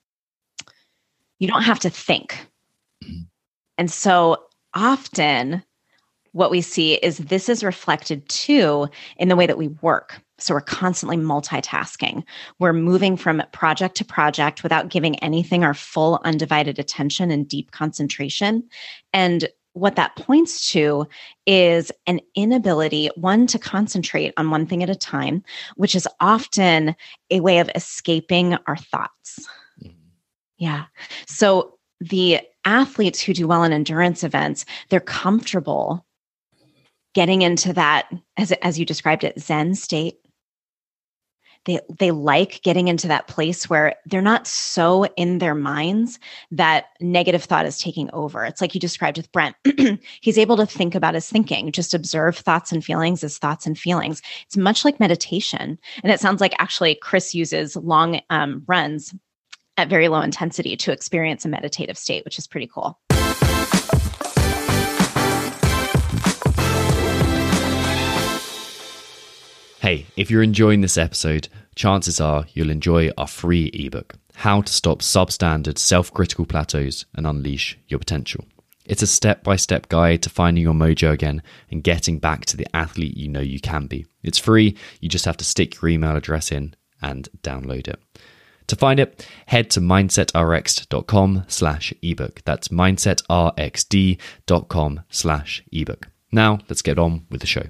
you 1.39 1.49
don't 1.49 1.63
have 1.63 1.81
to 1.81 1.91
think. 1.91 2.47
And 3.77 3.91
so 3.91 4.45
often 4.73 5.63
what 6.35 6.51
we 6.51 6.61
see 6.61 6.95
is 6.95 7.19
this 7.19 7.49
is 7.49 7.63
reflected 7.63 8.29
too 8.29 8.89
in 9.17 9.29
the 9.29 9.37
way 9.37 9.47
that 9.47 9.57
we 9.57 9.69
work. 9.83 10.21
So 10.39 10.53
we're 10.53 10.63
constantly 10.63 11.17
multitasking. 11.17 12.25
We're 12.59 12.73
moving 12.73 13.17
from 13.17 13.41
project 13.53 13.95
to 13.97 14.05
project 14.05 14.65
without 14.65 14.89
giving 14.89 15.17
anything 15.21 15.63
our 15.63 15.75
full 15.75 16.21
undivided 16.25 16.81
attention 16.81 17.31
and 17.31 17.49
deep 17.49 17.71
concentration. 17.71 18.65
And 19.13 19.49
what 19.75 19.95
that 19.95 20.17
points 20.17 20.73
to 20.73 21.07
is 21.47 21.93
an 22.09 22.21
inability, 22.35 23.11
one, 23.15 23.47
to 23.47 23.59
concentrate 23.59 24.35
on 24.37 24.51
one 24.51 24.67
thing 24.67 24.83
at 24.83 24.91
a 24.91 24.97
time, 24.97 25.43
which 25.77 25.95
is 25.95 26.09
often 26.19 26.97
a 27.31 27.39
way 27.41 27.61
of 27.61 27.71
escaping 27.77 28.57
our 28.67 28.77
thoughts. 28.77 29.49
Mm-hmm. 29.85 29.91
Yeah. 30.59 30.87
So 31.27 31.79
the 32.01 32.41
athletes 32.65 33.21
who 33.21 33.35
do 33.35 33.47
well 33.47 33.63
in 33.63 33.73
endurance 33.73 34.25
events, 34.25 34.65
they're 34.89 35.01
comfortable 35.01 36.04
getting 37.15 37.43
into 37.43 37.73
that, 37.73 38.13
as, 38.37 38.53
as 38.53 38.79
you 38.79 38.85
described 38.85 39.25
it, 39.25 39.41
Zen 39.41 39.75
state. 39.75 40.19
They, 41.65 41.81
they 41.99 42.11
like 42.11 42.61
getting 42.63 42.89
into 42.89 43.09
that 43.09 43.27
place 43.27 43.71
where 43.71 43.95
they're 44.05 44.21
not 44.21 44.47
so 44.47 45.07
in 45.17 45.39
their 45.39 45.55
minds 45.55 46.19
that 46.51 46.89
negative 47.01 47.45
thought 47.45 47.65
is 47.65 47.79
taking 47.79 48.11
over. 48.13 48.45
It's 48.45 48.61
like 48.61 48.75
you 48.75 48.81
described 48.81 49.17
with 49.17 49.33
Brent. 49.33 49.57
He's 50.21 50.37
able 50.37 50.59
to 50.59 50.67
think 50.67 50.95
about 50.95 51.15
his 51.15 51.27
thinking, 51.27 51.73
just 51.73 51.95
observe 51.95 52.37
thoughts 52.37 52.71
and 52.71 52.85
feelings 52.85 53.25
as 53.25 53.39
thoughts 53.39 53.67
and 53.67 53.79
feelings. 53.79 54.21
It's 54.45 54.59
much 54.59 54.85
like 54.85 55.01
meditation. 55.01 55.79
And 56.03 56.13
it 56.13 56.21
sounds 56.21 56.43
like 56.43 56.55
actually 56.59 56.97
Chris 56.97 57.35
uses 57.35 57.77
long 57.77 58.21
um, 58.29 58.63
runs 58.67 59.15
at 59.77 59.89
very 59.89 60.09
low 60.09 60.21
intensity 60.21 60.77
to 60.77 60.93
experience 60.93 61.45
a 61.45 61.49
meditative 61.49 61.97
state, 61.97 62.25
which 62.27 62.39
is 62.39 62.47
pretty 62.47 62.67
cool. 62.73 62.99
Hey, 69.85 70.07
if 70.17 70.31
you're 70.31 70.43
enjoying 70.43 70.81
this 70.81 70.97
episode, 70.97 71.49
chances 71.75 72.19
are 72.19 72.47
you'll 72.55 72.71
enjoy 72.71 73.11
our 73.19 73.27
free 73.27 73.67
ebook, 73.67 74.15
How 74.37 74.63
to 74.63 74.73
Stop 74.73 75.01
Substandard 75.01 75.77
Self 75.77 76.11
Critical 76.11 76.47
Plateaus 76.47 77.05
and 77.15 77.27
Unleash 77.27 77.77
Your 77.89 77.99
Potential. 77.99 78.47
It's 78.87 79.03
a 79.03 79.07
step 79.07 79.45
by 79.45 79.57
step 79.57 79.91
guide 79.91 80.23
to 80.23 80.31
finding 80.31 80.63
your 80.63 80.73
mojo 80.73 81.13
again 81.13 81.43
and 81.71 81.85
getting 81.85 82.19
back 82.19 82.47
to 82.47 82.57
the 82.57 82.67
athlete 82.75 83.19
you 83.19 83.29
know 83.29 83.43
you 83.43 83.61
can 83.61 83.87
be. 83.87 84.07
It's 84.23 84.39
free, 84.39 84.75
you 85.03 85.11
just 85.11 85.27
have 85.27 85.37
to 85.37 85.45
stick 85.45 85.83
your 85.83 85.91
email 85.91 86.17
address 86.17 86.51
in 86.51 86.75
and 87.03 87.29
download 87.43 87.87
it. 87.87 88.01
To 88.69 88.77
find 88.77 88.99
it, 88.99 89.29
head 89.45 89.69
to 89.73 89.81
mindsetrx.com 89.81 91.45
slash 91.47 91.93
ebook. 92.01 92.41
That's 92.47 92.69
mindsetrx.com 92.69 95.01
slash 95.11 95.63
ebook. 95.71 96.09
Now, 96.33 96.61
let's 96.71 96.81
get 96.81 96.99
on 96.99 97.27
with 97.29 97.43
the 97.43 97.47
show. 97.47 97.65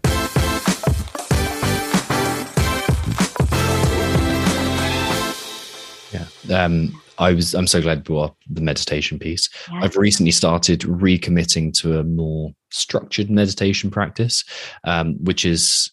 Yeah. 6.14 6.64
Um, 6.64 7.00
I 7.18 7.32
was 7.32 7.54
I'm 7.54 7.66
so 7.66 7.80
glad 7.80 7.98
you 7.98 8.04
brought 8.04 8.30
up 8.30 8.36
the 8.50 8.60
meditation 8.60 9.18
piece. 9.18 9.48
I've 9.72 9.96
recently 9.96 10.32
started 10.32 10.80
recommitting 10.80 11.72
to 11.80 11.98
a 11.98 12.04
more 12.04 12.52
structured 12.70 13.30
meditation 13.30 13.90
practice, 13.90 14.44
um, 14.84 15.14
which 15.24 15.44
is 15.44 15.92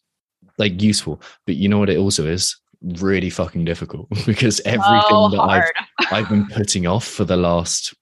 like 0.58 0.82
useful. 0.82 1.22
But 1.46 1.56
you 1.56 1.70
know 1.70 1.80
what 1.80 1.90
it 1.90 1.98
also 1.98 2.26
is? 2.26 2.58
Really 2.82 3.30
fucking 3.30 3.66
difficult 3.66 4.10
because 4.26 4.60
everything 4.62 5.02
So 5.10 5.30
that 5.30 5.42
I've. 5.42 5.72
I've 6.12 6.30
been 6.30 6.48
putting 6.48 6.88
off 6.88 7.06
for 7.06 7.24
the 7.24 7.38
last 7.38 7.94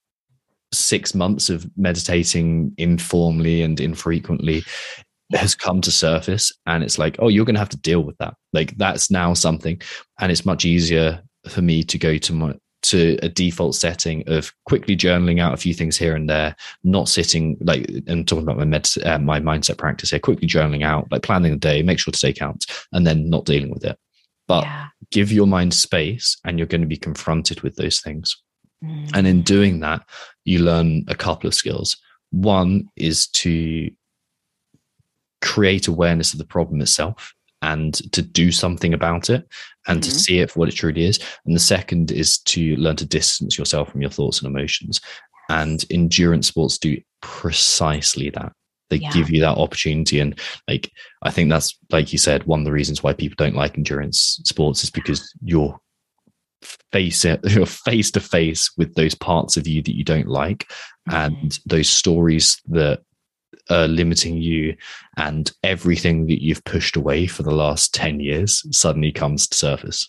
six 0.72 1.14
months 1.14 1.50
of 1.50 1.68
meditating 1.76 2.72
informally 2.78 3.62
and 3.62 3.78
infrequently 3.80 4.62
has 5.32 5.54
come 5.54 5.80
to 5.80 5.92
surface 5.92 6.52
and 6.66 6.82
it's 6.82 6.98
like 6.98 7.16
oh 7.20 7.28
you're 7.28 7.44
going 7.44 7.54
to 7.54 7.60
have 7.60 7.68
to 7.68 7.76
deal 7.78 8.02
with 8.02 8.16
that 8.18 8.34
like 8.52 8.76
that's 8.78 9.10
now 9.10 9.32
something 9.32 9.80
and 10.18 10.32
it's 10.32 10.44
much 10.44 10.64
easier 10.64 11.22
for 11.46 11.62
me 11.62 11.82
to 11.84 11.98
go 11.98 12.18
to 12.18 12.32
my 12.32 12.54
to 12.82 13.18
a 13.22 13.28
default 13.28 13.74
setting 13.74 14.24
of 14.26 14.52
quickly 14.64 14.96
journaling 14.96 15.38
out 15.38 15.52
a 15.52 15.58
few 15.58 15.74
things 15.74 15.98
here 15.98 16.16
and 16.16 16.30
there, 16.30 16.56
not 16.82 17.08
sitting 17.08 17.58
like 17.60 17.90
and 18.06 18.26
talking 18.26 18.42
about 18.42 18.56
my 18.56 18.64
med, 18.64 18.88
uh, 19.04 19.18
my 19.18 19.38
mindset 19.38 19.76
practice 19.76 20.10
here, 20.10 20.18
quickly 20.18 20.48
journaling 20.48 20.82
out, 20.82 21.10
like 21.10 21.22
planning 21.22 21.52
the 21.52 21.58
day, 21.58 21.82
make 21.82 21.98
sure 21.98 22.12
to 22.12 22.18
take 22.18 22.40
out, 22.40 22.64
and 22.92 23.06
then 23.06 23.28
not 23.28 23.44
dealing 23.44 23.70
with 23.70 23.84
it. 23.84 23.98
But 24.48 24.64
Yeah. 24.64 24.86
give 25.10 25.30
your 25.30 25.46
mind 25.46 25.74
space, 25.74 26.38
and 26.44 26.58
you're 26.58 26.66
going 26.66 26.80
to 26.80 26.86
be 26.86 26.96
confronted 26.96 27.60
with 27.60 27.76
those 27.76 28.00
things. 28.00 28.36
Mm. 28.82 29.10
And 29.14 29.26
in 29.26 29.42
doing 29.42 29.80
that, 29.80 30.08
you 30.44 30.60
learn 30.60 31.04
a 31.08 31.14
couple 31.14 31.48
of 31.48 31.54
skills. 31.54 31.98
One 32.30 32.88
is 32.96 33.26
to 33.28 33.90
create 35.42 35.86
awareness 35.88 36.32
of 36.32 36.38
the 36.38 36.46
problem 36.46 36.80
itself 36.80 37.34
and 37.62 37.94
to 38.12 38.22
do 38.22 38.50
something 38.50 38.94
about 38.94 39.30
it 39.30 39.46
and 39.86 40.02
to 40.02 40.10
Mhm. 40.10 40.14
see 40.14 40.38
it 40.38 40.50
for 40.50 40.60
what 40.60 40.68
it 40.68 40.74
truly 40.74 41.04
is. 41.04 41.18
And 41.44 41.54
the 41.54 41.60
second 41.60 42.10
is 42.10 42.38
to 42.38 42.76
learn 42.76 42.96
to 42.96 43.06
distance 43.06 43.58
yourself 43.58 43.90
from 43.90 44.00
your 44.00 44.10
thoughts 44.10 44.40
and 44.40 44.48
emotions. 44.48 45.00
And 45.48 45.84
endurance 45.90 46.46
sports 46.46 46.78
do 46.78 46.98
precisely 47.22 48.30
that. 48.30 48.52
They 48.88 48.96
Yeah. 48.96 49.12
give 49.12 49.30
you 49.30 49.40
that 49.40 49.56
opportunity. 49.58 50.20
And 50.20 50.38
like, 50.68 50.90
I 51.22 51.30
think 51.30 51.50
that's, 51.50 51.76
like 51.90 52.12
you 52.12 52.18
said, 52.18 52.44
one 52.44 52.60
of 52.60 52.64
the 52.64 52.72
reasons 52.72 53.02
why 53.02 53.12
people 53.12 53.36
don't 53.38 53.54
like 53.56 53.76
endurance 53.76 54.40
sports 54.44 54.82
is 54.84 54.90
because 54.90 55.32
you're 55.42 55.78
face 56.92 57.24
it 57.24 57.40
you're 57.50 57.64
face 57.64 58.10
to 58.10 58.20
face 58.20 58.70
with 58.76 58.94
those 58.94 59.14
parts 59.14 59.56
of 59.56 59.66
you 59.66 59.80
that 59.82 59.96
you 59.96 60.04
don't 60.04 60.28
like 60.28 60.70
and 61.10 61.58
those 61.64 61.88
stories 61.88 62.60
that 62.68 63.00
are 63.68 63.86
limiting 63.88 64.36
you 64.36 64.76
and 65.16 65.52
everything 65.62 66.26
that 66.26 66.42
you've 66.42 66.64
pushed 66.64 66.96
away 66.96 67.26
for 67.26 67.42
the 67.42 67.54
last 67.54 67.92
10 67.94 68.20
years 68.20 68.64
suddenly 68.76 69.12
comes 69.12 69.46
to 69.48 69.56
surface 69.56 70.08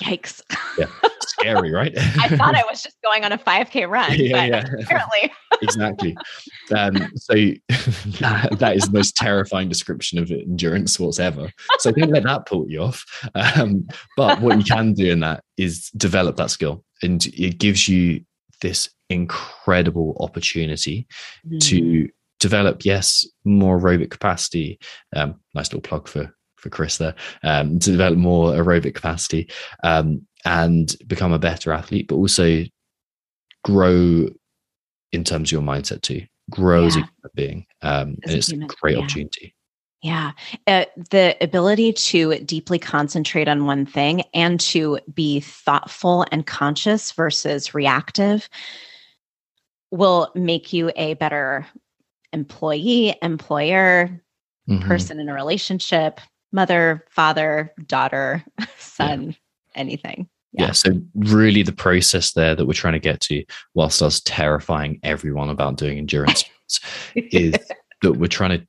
Yikes. 0.00 0.40
yeah 0.78 0.86
scary 1.22 1.72
right 1.74 1.92
I 1.96 2.28
thought 2.28 2.54
I 2.54 2.62
was 2.70 2.82
just 2.82 2.96
going 3.02 3.24
on 3.24 3.32
a 3.32 3.38
5K 3.38 3.88
run, 3.88 4.12
Yeah, 4.16 4.48
but 4.48 4.48
yeah. 4.70 4.82
apparently. 4.84 5.32
exactly 5.62 6.16
um, 6.76 6.96
so 7.16 7.34
that, 8.20 8.48
that 8.58 8.76
is 8.76 8.84
the 8.84 8.92
most 8.92 9.16
terrifying 9.16 9.68
description 9.68 10.18
of 10.20 10.30
endurance 10.30 10.92
sports 10.94 11.18
ever 11.18 11.50
so 11.80 11.90
don't 11.90 12.10
let 12.12 12.22
that 12.22 12.46
put 12.46 12.68
you 12.68 12.80
off 12.80 13.04
um, 13.34 13.86
but 14.16 14.40
what 14.40 14.56
you 14.56 14.62
can 14.64 14.92
do 14.92 15.10
in 15.10 15.18
that 15.20 15.42
is 15.56 15.90
develop 15.96 16.36
that 16.36 16.50
skill 16.50 16.84
and 17.02 17.26
it 17.26 17.58
gives 17.58 17.88
you 17.88 18.20
this 18.60 18.88
incredible 19.10 20.16
opportunity 20.20 21.06
Mm. 21.48 21.60
to 21.60 22.08
develop 22.38 22.84
yes 22.84 23.26
more 23.44 23.78
aerobic 23.78 24.10
capacity. 24.10 24.78
Um, 25.14 25.40
nice 25.54 25.68
little 25.72 25.80
plug 25.80 26.08
for 26.08 26.34
for 26.56 26.70
chris 26.70 26.98
there. 26.98 27.14
Um, 27.42 27.78
to 27.78 27.90
develop 27.90 28.18
more 28.18 28.52
aerobic 28.52 28.94
capacity 28.94 29.48
um, 29.84 30.26
and 30.44 30.94
become 31.06 31.32
a 31.32 31.38
better 31.38 31.72
athlete 31.72 32.08
but 32.08 32.16
also 32.16 32.64
grow 33.64 34.28
in 35.12 35.24
terms 35.24 35.48
of 35.48 35.52
your 35.52 35.62
mindset 35.62 36.02
too. 36.02 36.22
Grow 36.50 36.86
as 36.86 36.96
a 36.96 37.00
human 37.00 37.30
being 37.34 37.66
um, 37.82 38.16
and 38.24 38.34
a 38.34 38.38
human, 38.38 38.70
a 38.70 38.74
great 38.80 38.96
yeah. 38.96 39.02
opportunity. 39.02 39.54
Yeah. 40.02 40.32
Uh, 40.66 40.84
the 41.10 41.36
ability 41.40 41.92
to 41.92 42.38
deeply 42.38 42.78
concentrate 42.78 43.48
on 43.48 43.66
one 43.66 43.84
thing 43.84 44.22
and 44.32 44.60
to 44.60 45.00
be 45.12 45.40
thoughtful 45.40 46.24
and 46.30 46.46
conscious 46.46 47.12
versus 47.12 47.74
reactive 47.74 48.48
will 49.90 50.30
make 50.34 50.72
you 50.72 50.92
a 50.96 51.14
better 51.14 51.66
employee, 52.32 53.14
employer, 53.22 54.20
Mhm. 54.68 54.82
person 54.82 55.18
in 55.18 55.28
a 55.28 55.34
relationship, 55.34 56.20
mother, 56.52 57.04
father, 57.10 57.72
daughter, 57.86 58.44
son, 58.78 59.34
anything. 59.74 60.28
yeah. 60.52 60.72
so 60.72 60.90
really 61.14 61.62
the 61.62 61.72
process 61.72 62.32
there 62.32 62.54
that 62.54 62.66
we're 62.66 62.72
trying 62.72 62.94
to 62.94 62.98
get 62.98 63.20
to 63.20 63.44
whilst 63.74 64.02
us 64.02 64.20
terrifying 64.24 64.98
everyone 65.02 65.48
about 65.50 65.76
doing 65.76 65.98
endurance 65.98 66.44
is 67.14 67.54
that 68.02 68.12
we're 68.12 68.26
trying 68.26 68.58
to 68.58 68.66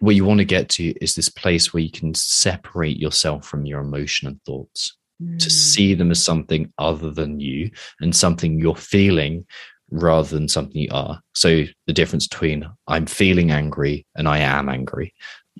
what 0.00 0.14
you 0.14 0.24
want 0.24 0.38
to 0.38 0.44
get 0.44 0.68
to 0.68 0.92
is 1.02 1.14
this 1.14 1.28
place 1.28 1.72
where 1.72 1.82
you 1.82 1.90
can 1.90 2.12
separate 2.14 2.98
yourself 2.98 3.46
from 3.46 3.64
your 3.66 3.80
emotion 3.80 4.28
and 4.28 4.40
thoughts 4.44 4.96
to 5.38 5.48
Mm. 5.48 5.50
see 5.50 5.94
them 5.94 6.10
as 6.10 6.22
something 6.22 6.70
other 6.78 7.10
than 7.10 7.40
you 7.40 7.70
and 8.00 8.14
something 8.14 8.58
you're 8.58 8.76
feeling 8.76 9.46
rather 9.90 10.28
than 10.28 10.48
something 10.48 10.80
you 10.82 10.88
are 10.92 11.20
so 11.34 11.62
the 11.86 11.92
difference 11.92 12.26
between 12.26 12.68
i'm 12.88 13.06
feeling 13.06 13.50
angry 13.52 14.04
and 14.16 14.26
i 14.28 14.38
am 14.38 14.68
angry 14.68 15.12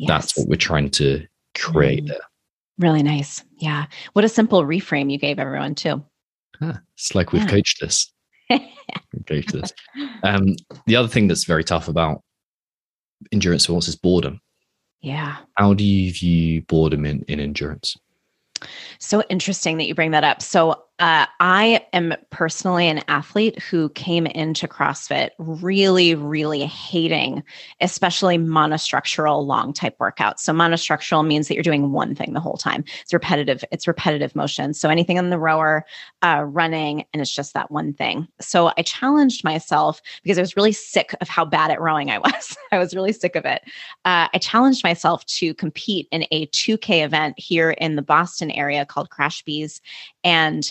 that's 0.06 0.36
what 0.36 0.48
we're 0.48 0.56
trying 0.56 0.90
to 0.90 1.24
create 1.54 2.04
Mm. 2.04 2.08
there 2.08 2.20
Really 2.78 3.02
nice. 3.02 3.42
Yeah. 3.56 3.86
What 4.12 4.26
a 4.26 4.28
simple 4.28 4.62
reframe 4.62 5.10
you 5.10 5.16
gave 5.16 5.38
everyone, 5.38 5.74
too. 5.74 6.04
Ah, 6.60 6.78
it's 6.94 7.14
like 7.14 7.32
we've 7.32 7.40
Yeah. 7.40 7.48
coached 7.48 7.80
this 7.80 8.12
We've 8.50 9.24
coached 9.26 9.52
this 9.54 9.72
um, 10.22 10.56
the 10.86 10.96
other 10.96 11.08
thing 11.08 11.26
that's 11.26 11.44
very 11.44 11.64
tough 11.64 11.88
about 11.88 12.22
endurance 13.32 13.62
sports 13.64 13.88
is 13.88 13.96
boredom 13.96 14.40
Yeah. 15.00 15.36
how 15.54 15.72
do 15.72 15.84
you 15.84 16.12
view 16.12 16.60
boredom 16.68 17.06
in, 17.06 17.22
in 17.28 17.40
endurance 17.40 17.96
So 18.98 19.22
interesting 19.30 19.78
that 19.78 19.86
you 19.86 19.94
bring 19.94 20.10
that 20.10 20.24
up. 20.24 20.42
So, 20.42 20.82
uh, 20.98 21.26
I 21.40 21.84
am 21.92 22.14
personally 22.30 22.88
an 22.88 23.02
athlete 23.08 23.60
who 23.60 23.90
came 23.90 24.26
into 24.26 24.66
CrossFit 24.66 25.30
really, 25.38 26.14
really 26.14 26.64
hating, 26.64 27.42
especially 27.82 28.38
monostructural 28.38 29.44
long 29.44 29.74
type 29.74 29.98
workouts. 29.98 30.38
So, 30.40 30.54
monostructural 30.54 31.26
means 31.26 31.48
that 31.48 31.54
you're 31.54 31.62
doing 31.62 31.92
one 31.92 32.14
thing 32.14 32.32
the 32.32 32.40
whole 32.40 32.56
time. 32.56 32.82
It's 33.02 33.12
repetitive. 33.12 33.62
It's 33.70 33.86
repetitive 33.86 34.34
motion. 34.34 34.72
So, 34.72 34.88
anything 34.88 35.18
on 35.18 35.28
the 35.28 35.38
rower, 35.38 35.84
uh, 36.22 36.44
running, 36.46 37.04
and 37.12 37.20
it's 37.20 37.34
just 37.34 37.52
that 37.52 37.70
one 37.70 37.92
thing. 37.92 38.26
So, 38.40 38.72
I 38.78 38.82
challenged 38.82 39.44
myself 39.44 40.00
because 40.22 40.38
I 40.38 40.42
was 40.42 40.56
really 40.56 40.72
sick 40.72 41.14
of 41.20 41.28
how 41.28 41.44
bad 41.44 41.70
at 41.70 41.80
rowing 41.80 42.10
I 42.10 42.18
was. 42.18 42.56
I 42.72 42.78
was 42.78 42.94
really 42.94 43.12
sick 43.12 43.36
of 43.36 43.44
it. 43.44 43.60
Uh, 44.06 44.28
I 44.32 44.38
challenged 44.38 44.82
myself 44.82 45.26
to 45.26 45.52
compete 45.54 46.08
in 46.10 46.24
a 46.30 46.46
2K 46.46 47.04
event 47.04 47.38
here 47.38 47.72
in 47.72 47.96
the 47.96 48.02
Boston 48.02 48.50
area 48.50 48.86
called 48.86 49.10
CRASH-Bs. 49.10 49.82
And 50.24 50.70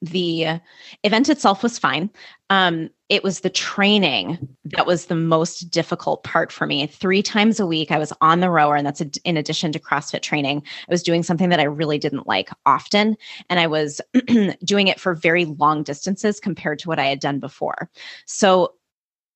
the 0.00 0.60
event 1.02 1.28
itself 1.28 1.62
was 1.62 1.78
fine. 1.78 2.10
Um, 2.50 2.90
it 3.08 3.24
was 3.24 3.40
the 3.40 3.50
training 3.50 4.38
that 4.66 4.86
was 4.86 5.06
the 5.06 5.16
most 5.16 5.70
difficult 5.70 6.22
part 6.22 6.52
for 6.52 6.66
me. 6.66 6.86
Three 6.86 7.22
times 7.22 7.58
a 7.58 7.66
week, 7.66 7.90
I 7.90 7.98
was 7.98 8.12
on 8.20 8.40
the 8.40 8.50
rower, 8.50 8.76
and 8.76 8.86
that's 8.86 9.00
a, 9.00 9.10
in 9.24 9.36
addition 9.36 9.72
to 9.72 9.80
CrossFit 9.80 10.22
training. 10.22 10.62
I 10.66 10.90
was 10.90 11.02
doing 11.02 11.22
something 11.22 11.48
that 11.48 11.60
I 11.60 11.64
really 11.64 11.98
didn't 11.98 12.28
like 12.28 12.50
often, 12.64 13.16
and 13.50 13.58
I 13.58 13.66
was 13.66 14.00
doing 14.64 14.88
it 14.88 15.00
for 15.00 15.14
very 15.14 15.46
long 15.46 15.82
distances 15.82 16.38
compared 16.38 16.78
to 16.80 16.88
what 16.88 16.98
I 16.98 17.06
had 17.06 17.20
done 17.20 17.40
before. 17.40 17.90
So 18.26 18.74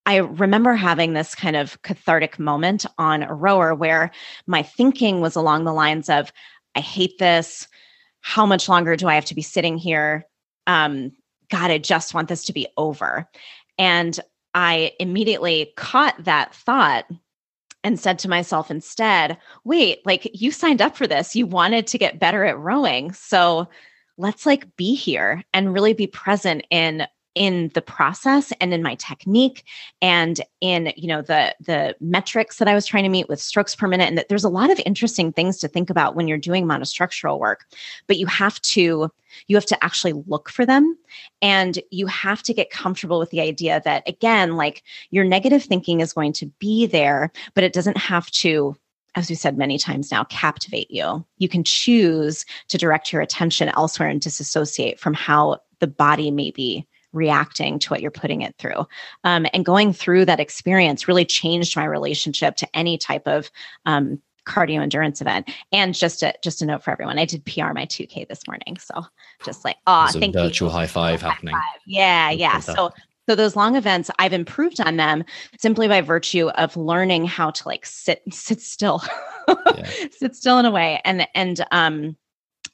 I 0.04 0.16
remember 0.16 0.74
having 0.74 1.12
this 1.12 1.34
kind 1.34 1.56
of 1.56 1.80
cathartic 1.82 2.38
moment 2.38 2.86
on 2.98 3.22
a 3.22 3.34
rower 3.34 3.74
where 3.74 4.10
my 4.46 4.62
thinking 4.62 5.20
was 5.20 5.36
along 5.36 5.64
the 5.64 5.72
lines 5.72 6.08
of, 6.08 6.32
I 6.74 6.80
hate 6.80 7.18
this. 7.18 7.68
How 8.20 8.46
much 8.46 8.68
longer 8.68 8.96
do 8.96 9.08
I 9.08 9.14
have 9.14 9.24
to 9.26 9.34
be 9.34 9.42
sitting 9.42 9.78
here? 9.78 10.26
Um, 10.66 11.12
God, 11.50 11.70
I 11.70 11.78
just 11.78 12.14
want 12.14 12.28
this 12.28 12.44
to 12.46 12.52
be 12.52 12.66
over. 12.76 13.28
And 13.78 14.18
I 14.54 14.92
immediately 14.98 15.72
caught 15.76 16.24
that 16.24 16.54
thought 16.54 17.06
and 17.84 17.98
said 17.98 18.18
to 18.20 18.28
myself 18.28 18.70
instead, 18.70 19.36
wait, 19.64 20.04
like 20.06 20.30
you 20.32 20.50
signed 20.50 20.80
up 20.80 20.96
for 20.96 21.06
this. 21.06 21.34
You 21.34 21.46
wanted 21.46 21.86
to 21.88 21.98
get 21.98 22.20
better 22.20 22.44
at 22.44 22.58
rowing. 22.58 23.12
So 23.12 23.68
let's 24.18 24.46
like 24.46 24.76
be 24.76 24.94
here 24.94 25.42
and 25.52 25.72
really 25.74 25.94
be 25.94 26.06
present 26.06 26.64
in 26.70 27.06
in 27.34 27.70
the 27.74 27.82
process 27.82 28.52
and 28.60 28.74
in 28.74 28.82
my 28.82 28.94
technique 28.96 29.64
and 30.00 30.40
in 30.60 30.92
you 30.96 31.08
know 31.08 31.22
the 31.22 31.54
the 31.60 31.94
metrics 32.00 32.58
that 32.58 32.68
I 32.68 32.74
was 32.74 32.86
trying 32.86 33.04
to 33.04 33.08
meet 33.08 33.28
with 33.28 33.40
strokes 33.40 33.74
per 33.74 33.88
minute 33.88 34.08
and 34.08 34.18
that 34.18 34.28
there's 34.28 34.44
a 34.44 34.50
lot 34.50 34.70
of 34.70 34.80
interesting 34.84 35.32
things 35.32 35.58
to 35.58 35.68
think 35.68 35.88
about 35.88 36.14
when 36.14 36.28
you're 36.28 36.38
doing 36.38 36.66
monostructural 36.66 37.38
work 37.38 37.66
but 38.06 38.18
you 38.18 38.26
have 38.26 38.60
to 38.62 39.10
you 39.46 39.56
have 39.56 39.66
to 39.66 39.84
actually 39.84 40.12
look 40.26 40.50
for 40.50 40.66
them 40.66 40.96
and 41.40 41.78
you 41.90 42.06
have 42.06 42.42
to 42.42 42.52
get 42.52 42.70
comfortable 42.70 43.18
with 43.18 43.30
the 43.30 43.40
idea 43.40 43.80
that 43.84 44.06
again 44.06 44.56
like 44.56 44.82
your 45.10 45.24
negative 45.24 45.62
thinking 45.62 46.00
is 46.00 46.12
going 46.12 46.32
to 46.32 46.46
be 46.58 46.86
there 46.86 47.32
but 47.54 47.64
it 47.64 47.72
doesn't 47.72 47.96
have 47.96 48.30
to 48.30 48.76
as 49.14 49.28
we 49.28 49.34
said 49.34 49.58
many 49.58 49.76
times 49.76 50.10
now, 50.10 50.24
captivate 50.24 50.90
you. 50.90 51.22
You 51.36 51.46
can 51.46 51.64
choose 51.64 52.46
to 52.68 52.78
direct 52.78 53.12
your 53.12 53.20
attention 53.20 53.68
elsewhere 53.76 54.08
and 54.08 54.20
disassociate 54.20 54.98
from 54.98 55.12
how 55.12 55.58
the 55.80 55.86
body 55.86 56.30
may 56.30 56.50
be 56.50 56.86
reacting 57.12 57.78
to 57.80 57.88
what 57.90 58.00
you're 58.00 58.10
putting 58.10 58.42
it 58.42 58.54
through. 58.58 58.86
Um, 59.24 59.46
and 59.52 59.64
going 59.64 59.92
through 59.92 60.24
that 60.26 60.40
experience 60.40 61.08
really 61.08 61.24
changed 61.24 61.76
my 61.76 61.84
relationship 61.84 62.56
to 62.56 62.68
any 62.74 62.98
type 62.98 63.26
of 63.26 63.50
um, 63.86 64.20
cardio 64.46 64.80
endurance 64.80 65.20
event. 65.20 65.50
And 65.72 65.94
just 65.94 66.22
a 66.22 66.34
just 66.42 66.62
a 66.62 66.66
note 66.66 66.82
for 66.82 66.90
everyone, 66.90 67.18
I 67.18 67.24
did 67.24 67.44
PR 67.44 67.72
my 67.72 67.86
2K 67.86 68.28
this 68.28 68.46
morning. 68.46 68.76
So 68.78 69.04
just 69.44 69.64
like, 69.64 69.76
oh, 69.86 70.04
There's 70.04 70.16
thank 70.16 70.34
virtual 70.34 70.68
you. 70.68 70.72
high 70.72 70.86
five 70.86 71.20
happening 71.22 71.54
Yeah, 71.86 72.30
That's 72.30 72.40
yeah. 72.40 72.60
So. 72.60 72.90
So 73.28 73.36
those 73.36 73.54
long 73.54 73.76
events, 73.76 74.10
I've 74.18 74.32
improved 74.32 74.80
on 74.80 74.96
them 74.96 75.22
simply 75.56 75.86
by 75.86 76.00
virtue 76.00 76.48
of 76.48 76.76
learning 76.76 77.24
how 77.26 77.52
to 77.52 77.68
like 77.68 77.86
sit 77.86 78.20
sit 78.32 78.60
still, 78.60 79.00
Yeah. 79.48 79.88
sit 80.10 80.34
still 80.34 80.58
in 80.58 80.66
a 80.66 80.72
way, 80.72 81.00
and 81.04 81.28
and 81.36 81.64
um, 81.70 82.16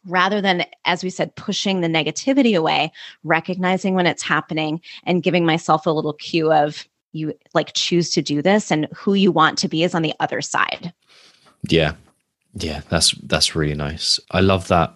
rather 0.09 0.40
than 0.40 0.64
as 0.85 1.05
we 1.05 1.11
said, 1.11 1.35
pushing 1.37 1.81
the 1.81 1.88
negativity 1.88 2.57
away, 2.57 2.92
recognizing 3.25 3.94
when 3.94 4.07
it's 4.07 4.23
happening, 4.23 4.81
and 5.05 5.23
giving 5.23 5.44
myself 5.47 5.87
a 5.87 5.90
little 5.90 6.14
cue 6.14 6.53
of 6.53 6.87
you 7.12 7.33
like 7.55 7.73
choose 7.75 8.11
to 8.11 8.23
do 8.23 8.42
this, 8.42 8.71
and 8.71 8.88
who 8.94 9.14
you 9.14 9.33
want 9.33 9.59
to 9.59 9.68
be 9.68 9.83
is 9.83 9.94
on 9.94 10.03
the 10.03 10.14
other 10.21 10.40
side. 10.40 10.92
Yeah. 11.68 11.94
Yeah, 12.55 12.81
that's 12.88 13.12
that's 13.23 13.55
really 13.55 13.75
nice. 13.75 14.18
I 14.31 14.40
love 14.40 14.68
that 14.68 14.94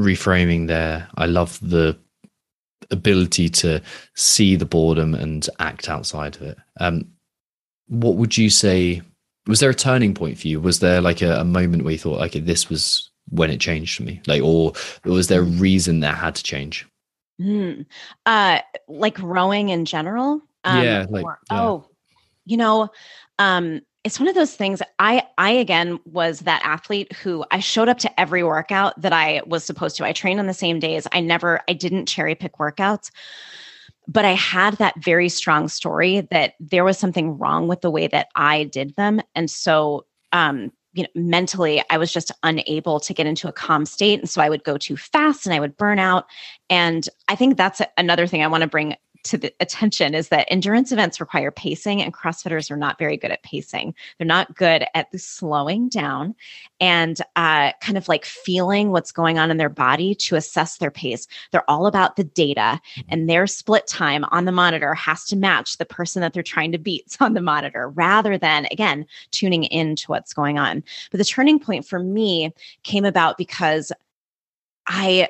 reframing 0.00 0.68
there. 0.68 1.08
I 1.16 1.26
love 1.26 1.58
the 1.60 1.98
ability 2.90 3.48
to 3.48 3.80
see 4.14 4.56
the 4.56 4.66
boredom 4.66 5.14
and 5.14 5.48
act 5.58 5.88
outside 5.88 6.36
of 6.36 6.42
it. 6.42 6.58
Um 6.80 7.08
what 7.88 8.16
would 8.16 8.36
you 8.36 8.50
say 8.50 9.02
was 9.46 9.60
there 9.60 9.70
a 9.70 9.74
turning 9.74 10.14
point 10.14 10.38
for 10.38 10.48
you? 10.48 10.60
Was 10.60 10.80
there 10.80 11.00
like 11.00 11.20
a, 11.20 11.40
a 11.40 11.44
moment 11.44 11.84
where 11.84 11.92
you 11.92 11.98
thought, 11.98 12.22
okay, 12.22 12.40
this 12.40 12.70
was 12.70 13.10
when 13.34 13.50
it 13.50 13.60
changed 13.60 13.96
for 13.96 14.02
me? 14.04 14.20
Like 14.26 14.42
or 14.42 14.72
was 15.04 15.28
there 15.28 15.40
a 15.40 15.44
reason 15.44 16.00
that 16.00 16.16
had 16.16 16.34
to 16.36 16.42
change? 16.42 16.86
Mm. 17.40 17.86
Uh, 18.26 18.60
like 18.88 19.18
rowing 19.20 19.68
in 19.70 19.84
general. 19.84 20.40
Yeah, 20.64 21.06
like, 21.10 21.24
or- 21.24 21.38
yeah. 21.50 21.62
oh, 21.62 21.88
you 22.46 22.56
know, 22.56 22.88
um, 23.38 23.82
it's 24.04 24.20
one 24.20 24.28
of 24.28 24.34
those 24.34 24.54
things. 24.54 24.82
I, 24.98 25.24
I 25.38 25.50
again 25.50 25.98
was 26.04 26.40
that 26.40 26.62
athlete 26.64 27.12
who 27.14 27.44
I 27.50 27.58
showed 27.58 27.88
up 27.88 27.98
to 27.98 28.20
every 28.20 28.44
workout 28.44 29.00
that 29.00 29.12
I 29.12 29.42
was 29.46 29.64
supposed 29.64 29.96
to. 29.96 30.06
I 30.06 30.12
trained 30.12 30.40
on 30.40 30.46
the 30.46 30.54
same 30.54 30.78
days. 30.78 31.06
I 31.12 31.20
never, 31.20 31.60
I 31.68 31.72
didn't 31.72 32.06
cherry 32.06 32.34
pick 32.34 32.54
workouts, 32.58 33.10
but 34.06 34.24
I 34.24 34.32
had 34.32 34.74
that 34.74 35.02
very 35.02 35.28
strong 35.28 35.68
story 35.68 36.20
that 36.30 36.54
there 36.60 36.84
was 36.84 36.98
something 36.98 37.38
wrong 37.38 37.66
with 37.66 37.80
the 37.80 37.90
way 37.90 38.06
that 38.06 38.28
I 38.36 38.64
did 38.64 38.94
them, 38.96 39.20
and 39.34 39.50
so, 39.50 40.06
um, 40.32 40.70
you 40.94 41.02
know, 41.02 41.08
mentally, 41.14 41.82
I 41.90 41.98
was 41.98 42.12
just 42.12 42.32
unable 42.42 43.00
to 43.00 43.12
get 43.12 43.26
into 43.26 43.48
a 43.48 43.52
calm 43.52 43.84
state, 43.84 44.20
and 44.20 44.30
so 44.30 44.40
I 44.40 44.48
would 44.48 44.64
go 44.64 44.78
too 44.78 44.96
fast 44.96 45.44
and 45.44 45.54
I 45.54 45.60
would 45.60 45.76
burn 45.76 45.98
out. 45.98 46.26
And 46.70 47.06
I 47.28 47.34
think 47.34 47.56
that's 47.56 47.82
another 47.98 48.26
thing 48.26 48.42
I 48.42 48.46
want 48.46 48.62
to 48.62 48.68
bring 48.68 48.96
to 49.24 49.38
the 49.38 49.52
attention 49.60 50.14
is 50.14 50.28
that 50.28 50.46
endurance 50.50 50.92
events 50.92 51.20
require 51.20 51.50
pacing 51.50 52.02
and 52.02 52.14
crossfitters 52.14 52.70
are 52.70 52.76
not 52.76 52.98
very 52.98 53.16
good 53.16 53.30
at 53.30 53.42
pacing. 53.42 53.94
They're 54.18 54.26
not 54.26 54.54
good 54.54 54.84
at 54.94 55.10
the 55.10 55.18
slowing 55.18 55.88
down 55.88 56.34
and 56.80 57.20
uh, 57.36 57.72
kind 57.80 57.98
of 57.98 58.08
like 58.08 58.24
feeling 58.24 58.90
what's 58.90 59.12
going 59.12 59.38
on 59.38 59.50
in 59.50 59.56
their 59.56 59.68
body 59.68 60.14
to 60.16 60.36
assess 60.36 60.78
their 60.78 60.90
pace. 60.90 61.26
They're 61.50 61.68
all 61.68 61.86
about 61.86 62.16
the 62.16 62.24
data 62.24 62.80
and 63.08 63.28
their 63.28 63.46
split 63.46 63.86
time 63.86 64.24
on 64.30 64.44
the 64.44 64.52
monitor 64.52 64.94
has 64.94 65.24
to 65.26 65.36
match 65.36 65.78
the 65.78 65.84
person 65.84 66.20
that 66.20 66.32
they're 66.32 66.42
trying 66.42 66.72
to 66.72 66.78
beat 66.78 67.16
on 67.20 67.34
the 67.34 67.40
monitor 67.40 67.88
rather 67.88 68.38
than 68.38 68.66
again 68.70 69.06
tuning 69.30 69.64
into 69.64 70.10
what's 70.10 70.34
going 70.34 70.58
on. 70.58 70.84
But 71.10 71.18
the 71.18 71.24
turning 71.24 71.58
point 71.58 71.86
for 71.86 71.98
me 71.98 72.52
came 72.82 73.04
about 73.04 73.38
because 73.38 73.90
i 74.86 75.28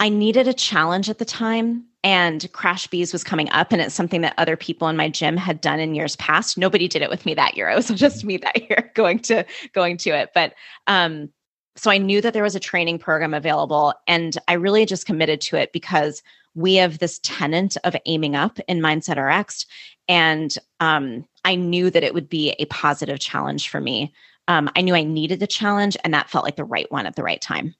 I 0.00 0.08
needed 0.08 0.46
a 0.46 0.54
challenge 0.54 1.10
at 1.10 1.18
the 1.18 1.24
time 1.24 1.84
and 2.04 2.50
CRASH-Bs 2.52 3.12
was 3.12 3.24
coming 3.24 3.50
up 3.50 3.72
and 3.72 3.82
it's 3.82 3.94
something 3.94 4.20
that 4.20 4.34
other 4.38 4.56
people 4.56 4.88
in 4.88 4.96
my 4.96 5.08
gym 5.08 5.36
had 5.36 5.60
done 5.60 5.80
in 5.80 5.94
years 5.94 6.14
past. 6.16 6.56
Nobody 6.56 6.86
did 6.86 7.02
it 7.02 7.10
with 7.10 7.26
me 7.26 7.34
that 7.34 7.56
year. 7.56 7.68
It 7.68 7.74
was 7.74 7.88
just 7.94 8.24
me 8.24 8.36
that 8.38 8.68
year 8.68 8.92
going 8.94 9.18
to 9.20 9.44
going 9.72 9.96
to 9.98 10.10
it. 10.10 10.30
But 10.34 10.54
um 10.86 11.30
so 11.76 11.92
I 11.92 11.98
knew 11.98 12.20
that 12.20 12.34
there 12.34 12.42
was 12.42 12.56
a 12.56 12.60
training 12.60 12.98
program 12.98 13.34
available 13.34 13.94
and 14.06 14.36
I 14.48 14.54
really 14.54 14.84
just 14.84 15.06
committed 15.06 15.40
to 15.42 15.56
it 15.56 15.72
because 15.72 16.22
we 16.54 16.74
have 16.74 16.98
this 16.98 17.20
tenant 17.22 17.76
of 17.84 17.94
aiming 18.06 18.34
up 18.34 18.58
in 18.66 18.80
Mindset 18.80 19.16
RX 19.16 19.66
and 20.08 20.56
um 20.80 21.26
I 21.44 21.56
knew 21.56 21.90
that 21.90 22.04
it 22.04 22.14
would 22.14 22.28
be 22.28 22.50
a 22.58 22.66
positive 22.66 23.18
challenge 23.18 23.68
for 23.68 23.80
me. 23.80 24.12
Um, 24.48 24.70
I 24.76 24.80
knew 24.80 24.94
I 24.94 25.02
needed 25.02 25.40
the 25.40 25.46
challenge 25.46 25.96
and 26.04 26.14
that 26.14 26.30
felt 26.30 26.44
like 26.44 26.56
the 26.56 26.64
right 26.64 26.90
one 26.90 27.06
at 27.06 27.16
the 27.16 27.22
right 27.22 27.40
time. 27.40 27.74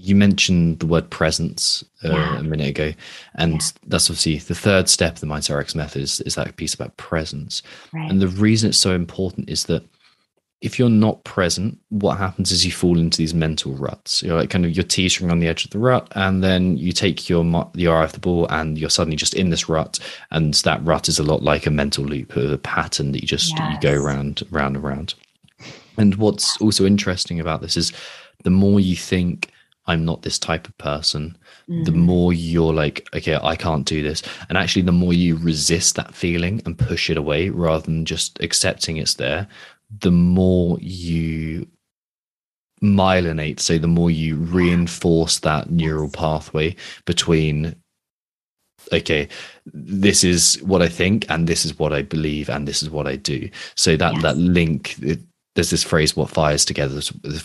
You 0.00 0.14
mentioned 0.14 0.78
the 0.78 0.86
word 0.86 1.10
presence 1.10 1.84
uh, 2.04 2.08
Yeah. 2.14 2.38
a 2.38 2.42
minute 2.42 2.68
ago, 2.68 2.92
and 3.34 3.54
Yeah. 3.54 3.68
that's 3.88 4.08
obviously 4.08 4.38
the 4.38 4.54
third 4.54 4.88
step 4.88 5.14
of 5.14 5.20
the 5.20 5.26
Mindset 5.26 5.56
RX 5.58 5.74
method 5.74 6.02
is, 6.02 6.20
is 6.20 6.36
that 6.36 6.56
piece 6.56 6.72
about 6.74 6.96
presence. 6.96 7.62
Right. 7.92 8.08
And 8.10 8.20
the 8.22 8.28
reason 8.28 8.68
it's 8.68 8.78
so 8.78 8.94
important 8.94 9.50
is 9.50 9.64
that 9.64 9.82
if 10.60 10.76
you're 10.78 10.88
not 10.90 11.22
present, 11.24 11.78
what 11.90 12.18
happens 12.18 12.50
is 12.50 12.64
you 12.66 12.72
fall 12.72 12.98
into 12.98 13.16
these 13.18 13.32
mental 13.34 13.72
ruts. 13.74 14.22
You're 14.24 14.36
like 14.36 14.50
kind 14.50 14.64
of 14.64 14.72
you're 14.72 14.82
teetering 14.84 15.30
on 15.30 15.38
the 15.40 15.46
edge 15.48 15.64
of 15.64 15.70
the 15.70 15.78
rut, 15.78 16.08
and 16.16 16.42
then 16.42 16.76
you 16.76 16.92
take 16.92 17.28
your 17.28 17.44
the 17.74 17.86
eye 17.88 18.02
off 18.04 18.12
the 18.12 18.18
ball, 18.20 18.46
and 18.50 18.76
you're 18.78 18.90
suddenly 18.90 19.16
just 19.16 19.34
in 19.34 19.50
this 19.50 19.68
rut. 19.68 19.98
And 20.32 20.54
that 20.54 20.84
rut 20.84 21.08
is 21.08 21.18
a 21.20 21.22
lot 21.24 21.42
like 21.42 21.66
a 21.66 21.70
mental 21.70 22.04
loop, 22.04 22.36
a 22.36 22.58
pattern 22.58 23.12
that 23.12 23.22
you 23.22 23.28
just 23.28 23.56
you 23.58 23.78
go 23.78 23.92
Yes. 23.92 24.00
round, 24.00 24.42
round, 24.50 24.74
and 24.76 24.84
round. 24.84 25.14
And 25.96 26.14
what's 26.16 26.60
also 26.60 26.86
interesting 26.86 27.38
about 27.40 27.60
this 27.62 27.76
is 27.76 27.92
the 28.44 28.50
more 28.50 28.78
you 28.80 28.96
think 28.96 29.50
I'm 29.88 30.04
not 30.04 30.22
this 30.22 30.38
type 30.38 30.68
of 30.68 30.76
person, 30.78 31.36
the 31.66 31.90
Mhm. 31.90 31.96
more 31.96 32.32
you're 32.32 32.74
like, 32.74 33.08
okay, 33.14 33.38
I 33.42 33.56
can't 33.56 33.86
do 33.86 34.02
this. 34.02 34.22
And 34.48 34.56
actually, 34.58 34.82
the 34.82 34.92
more 34.92 35.12
you 35.14 35.36
resist 35.36 35.96
that 35.96 36.14
feeling 36.14 36.60
and 36.66 36.78
push 36.78 37.10
it 37.10 37.16
away 37.16 37.48
rather 37.48 37.84
than 37.84 38.04
just 38.04 38.38
accepting 38.40 38.98
it's 38.98 39.14
there, 39.14 39.48
the 40.00 40.10
more 40.10 40.78
you 40.80 41.66
myelinate. 42.82 43.60
So, 43.60 43.78
the 43.78 43.88
more 43.88 44.10
you 44.10 44.36
reinforce 44.36 45.38
that 45.40 45.70
neural 45.70 46.10
pathway 46.10 46.76
between, 47.06 47.74
okay, 48.92 49.28
this 49.66 50.22
is 50.24 50.60
what 50.62 50.82
I 50.82 50.88
think, 50.88 51.26
and 51.30 51.46
this 51.48 51.64
is 51.64 51.78
what 51.78 51.92
I 51.92 52.02
believe, 52.02 52.48
and 52.48 52.68
this 52.68 52.82
is 52.82 52.90
what 52.90 53.06
I 53.06 53.16
do. 53.16 53.48
So, 53.74 53.96
that, 53.96 54.14
Yes. 54.14 54.22
that 54.22 54.36
link, 54.36 54.96
it, 55.02 55.20
there's 55.58 55.70
this 55.70 55.82
phrase, 55.82 56.14
what 56.14 56.30
fires 56.30 56.64
together, 56.64 57.00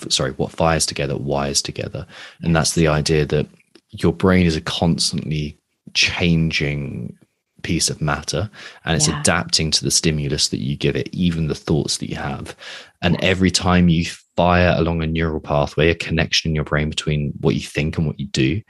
sorry, 0.09 0.33
what 0.33 0.51
fires 0.51 0.85
together, 0.85 1.17
wires 1.17 1.63
together. 1.63 2.05
And 2.43 2.55
that's 2.55 2.75
the 2.75 2.87
idea 2.87 3.25
that 3.25 3.47
your 3.89 4.13
brain 4.13 4.45
is 4.45 4.55
a 4.55 4.61
constantly 4.61 5.57
changing 5.95 7.17
piece 7.63 7.89
of 7.89 8.03
matter 8.03 8.51
and 8.85 8.95
it's 8.95 9.07
Yeah. 9.07 9.19
adapting 9.19 9.71
to 9.71 9.83
the 9.83 9.89
stimulus 9.89 10.49
that 10.49 10.59
you 10.59 10.75
give 10.75 10.95
it, 10.95 11.09
even 11.11 11.47
the 11.47 11.55
thoughts 11.55 11.97
that 11.97 12.09
you 12.11 12.17
have. 12.17 12.55
And 13.01 13.19
every 13.23 13.49
time 13.49 13.89
you 13.89 14.05
fire 14.37 14.75
along 14.77 15.01
a 15.01 15.07
neural 15.07 15.39
pathway, 15.39 15.89
a 15.89 15.95
connection 15.95 16.51
in 16.51 16.55
your 16.55 16.65
brain 16.65 16.91
between 16.91 17.33
what 17.41 17.55
you 17.55 17.61
think 17.61 17.97
and 17.97 18.05
what 18.05 18.19
you 18.19 18.27
do, 18.27 18.61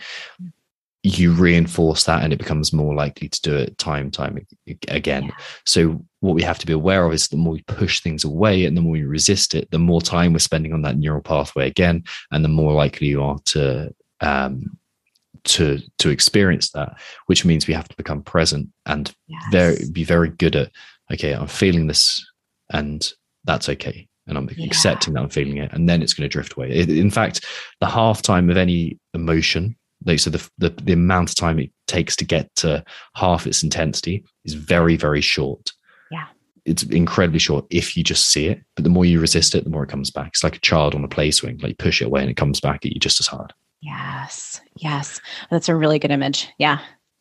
you 1.05 1.33
reinforce 1.33 2.05
that 2.05 2.23
and 2.23 2.31
it 2.31 2.39
becomes 2.39 2.71
more 2.71 2.95
likely 2.95 3.27
to 3.27 3.41
do 3.41 3.55
it 3.55 3.77
time 3.77 4.09
time 4.09 4.45
again 4.87 5.23
Yeah. 5.25 5.31
so 5.65 6.03
what 6.21 6.33
we 6.33 6.41
have 6.43 6.57
to 6.59 6.65
be 6.65 6.71
aware 6.73 7.05
of 7.05 7.11
is 7.13 7.27
the 7.27 7.35
more 7.37 7.53
we 7.53 7.61
push 7.63 7.99
things 7.99 8.23
away 8.23 8.65
and 8.65 8.77
the 8.77 8.81
more 8.81 8.93
we 8.93 9.03
resist 9.03 9.53
it 9.53 9.69
the 9.71 9.79
more 9.79 10.01
time 10.01 10.31
we're 10.31 10.39
spending 10.39 10.71
on 10.73 10.81
that 10.83 10.97
neural 10.97 11.21
pathway 11.21 11.67
again 11.67 12.03
and 12.31 12.43
the 12.45 12.49
more 12.49 12.71
likely 12.73 13.07
you 13.07 13.21
are 13.21 13.37
to 13.45 13.93
um 14.21 14.77
to 15.43 15.79
to 15.97 16.09
experience 16.09 16.71
that 16.71 16.95
which 17.25 17.43
means 17.43 17.67
we 17.67 17.73
have 17.73 17.89
to 17.89 17.97
become 17.97 18.21
present 18.23 18.69
and 18.85 19.13
very 19.51 19.77
be 19.91 20.05
very 20.05 20.29
good 20.29 20.55
at 20.55 20.71
okay 21.11 21.33
i'm 21.33 21.47
feeling 21.47 21.87
this 21.87 22.25
and 22.71 23.11
that's 23.43 23.67
okay 23.67 24.07
and 24.27 24.37
i'm 24.37 24.49
Yeah. 24.55 24.65
accepting 24.67 25.13
that 25.15 25.23
i'm 25.23 25.29
feeling 25.29 25.57
it 25.57 25.73
and 25.73 25.89
then 25.89 26.01
it's 26.01 26.13
going 26.13 26.29
to 26.29 26.31
drift 26.31 26.53
away 26.53 26.71
It- 26.71 26.89
in 26.89 27.11
fact 27.11 27.43
the 27.81 27.87
half 27.87 28.21
time 28.21 28.49
of 28.49 28.55
any 28.55 28.97
emotion 29.13 29.75
like 30.05 30.19
so 30.19 30.29
the, 30.29 30.49
the 30.57 30.69
the 30.69 30.93
amount 30.93 31.29
of 31.29 31.35
time 31.35 31.59
it 31.59 31.71
takes 31.87 32.15
to 32.15 32.25
get 32.25 32.53
to 32.55 32.83
half 33.15 33.45
its 33.47 33.63
intensity 33.63 34.23
is 34.45 34.53
very 34.53 34.95
very 34.97 35.21
short 35.21 35.71
Yeah. 36.11 36.25
it's 36.65 36.83
incredibly 36.83 37.39
short 37.39 37.65
if 37.69 37.95
you 37.97 38.03
just 38.03 38.27
see 38.27 38.47
it 38.47 38.61
but 38.75 38.83
the 38.83 38.89
more 38.89 39.05
you 39.05 39.19
resist 39.19 39.55
it 39.55 39.63
the 39.63 39.69
more 39.69 39.83
it 39.83 39.89
comes 39.89 40.11
back 40.11 40.29
it's 40.29 40.43
like 40.43 40.55
a 40.57 40.61
child 40.61 40.95
on 40.95 41.03
a 41.03 41.07
play 41.07 41.31
swing 41.31 41.57
like 41.59 41.69
you 41.69 41.75
push 41.75 42.01
it 42.01 42.05
away 42.05 42.21
and 42.21 42.29
it 42.29 42.37
comes 42.37 42.59
back 42.59 42.85
at 42.85 42.91
you 42.91 42.99
just 42.99 43.19
as 43.19 43.27
hard 43.27 43.53
Yes. 43.85 44.61
Yes. 44.77 45.19
That's 45.51 45.67
a 45.67 45.75
really 45.75 45.99
good 45.99 46.09
image. 46.09 46.47
Yeah. 46.57 46.79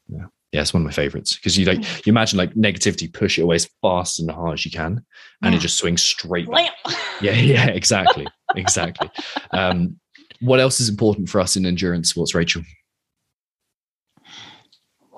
yeah 0.09 0.27
it's 0.53 0.73
one 0.73 0.83
of 0.83 0.87
my 0.87 0.93
favorites 0.93 1.35
because 1.35 1.59
you 1.59 1.65
like 1.65 1.81
you 2.07 2.11
imagine 2.13 2.37
like 2.39 2.55
negativity 2.55 3.13
push 3.13 3.37
it 3.37 3.43
away 3.43 3.57
as 3.57 3.69
fast 3.81 4.21
and 4.21 4.31
hard 4.31 4.53
as 4.55 4.65
you 4.65 4.71
can 4.71 5.05
and 5.43 5.57
it 5.57 5.59
just 5.59 5.77
swings 5.79 6.03
straight 6.05 6.49
back. 6.49 6.71
Yeah 7.21 7.33
yeah 7.53 7.67
exactly 7.67 8.29
exactly 8.55 9.11
um 9.51 9.99
what 10.43 10.61
else 10.61 10.81
is 10.81 10.89
important 10.89 11.29
for 11.29 11.41
us 11.41 11.57
in 11.57 11.65
endurance 11.65 12.11
sports 12.11 12.35
rachel 12.35 12.63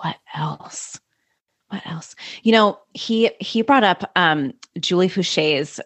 what 0.04 0.16
else? 0.34 1.00
What 1.68 1.87
else? 1.87 2.14
You 2.42 2.52
know, 2.52 2.78
he 2.92 3.30
he 3.40 3.62
brought 3.62 3.84
up 3.84 4.10
um 4.16 4.52
Julie 4.78 5.08
Foucher's 5.08 5.80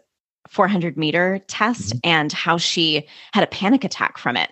400 0.49 0.97
meter 0.97 1.39
test 1.47 1.95
and 2.03 2.33
how 2.33 2.57
she 2.57 3.07
had 3.33 3.45
a 3.45 3.49
panic 3.49 3.85
attack 3.85 4.19
from 4.19 4.37
it. 4.37 4.51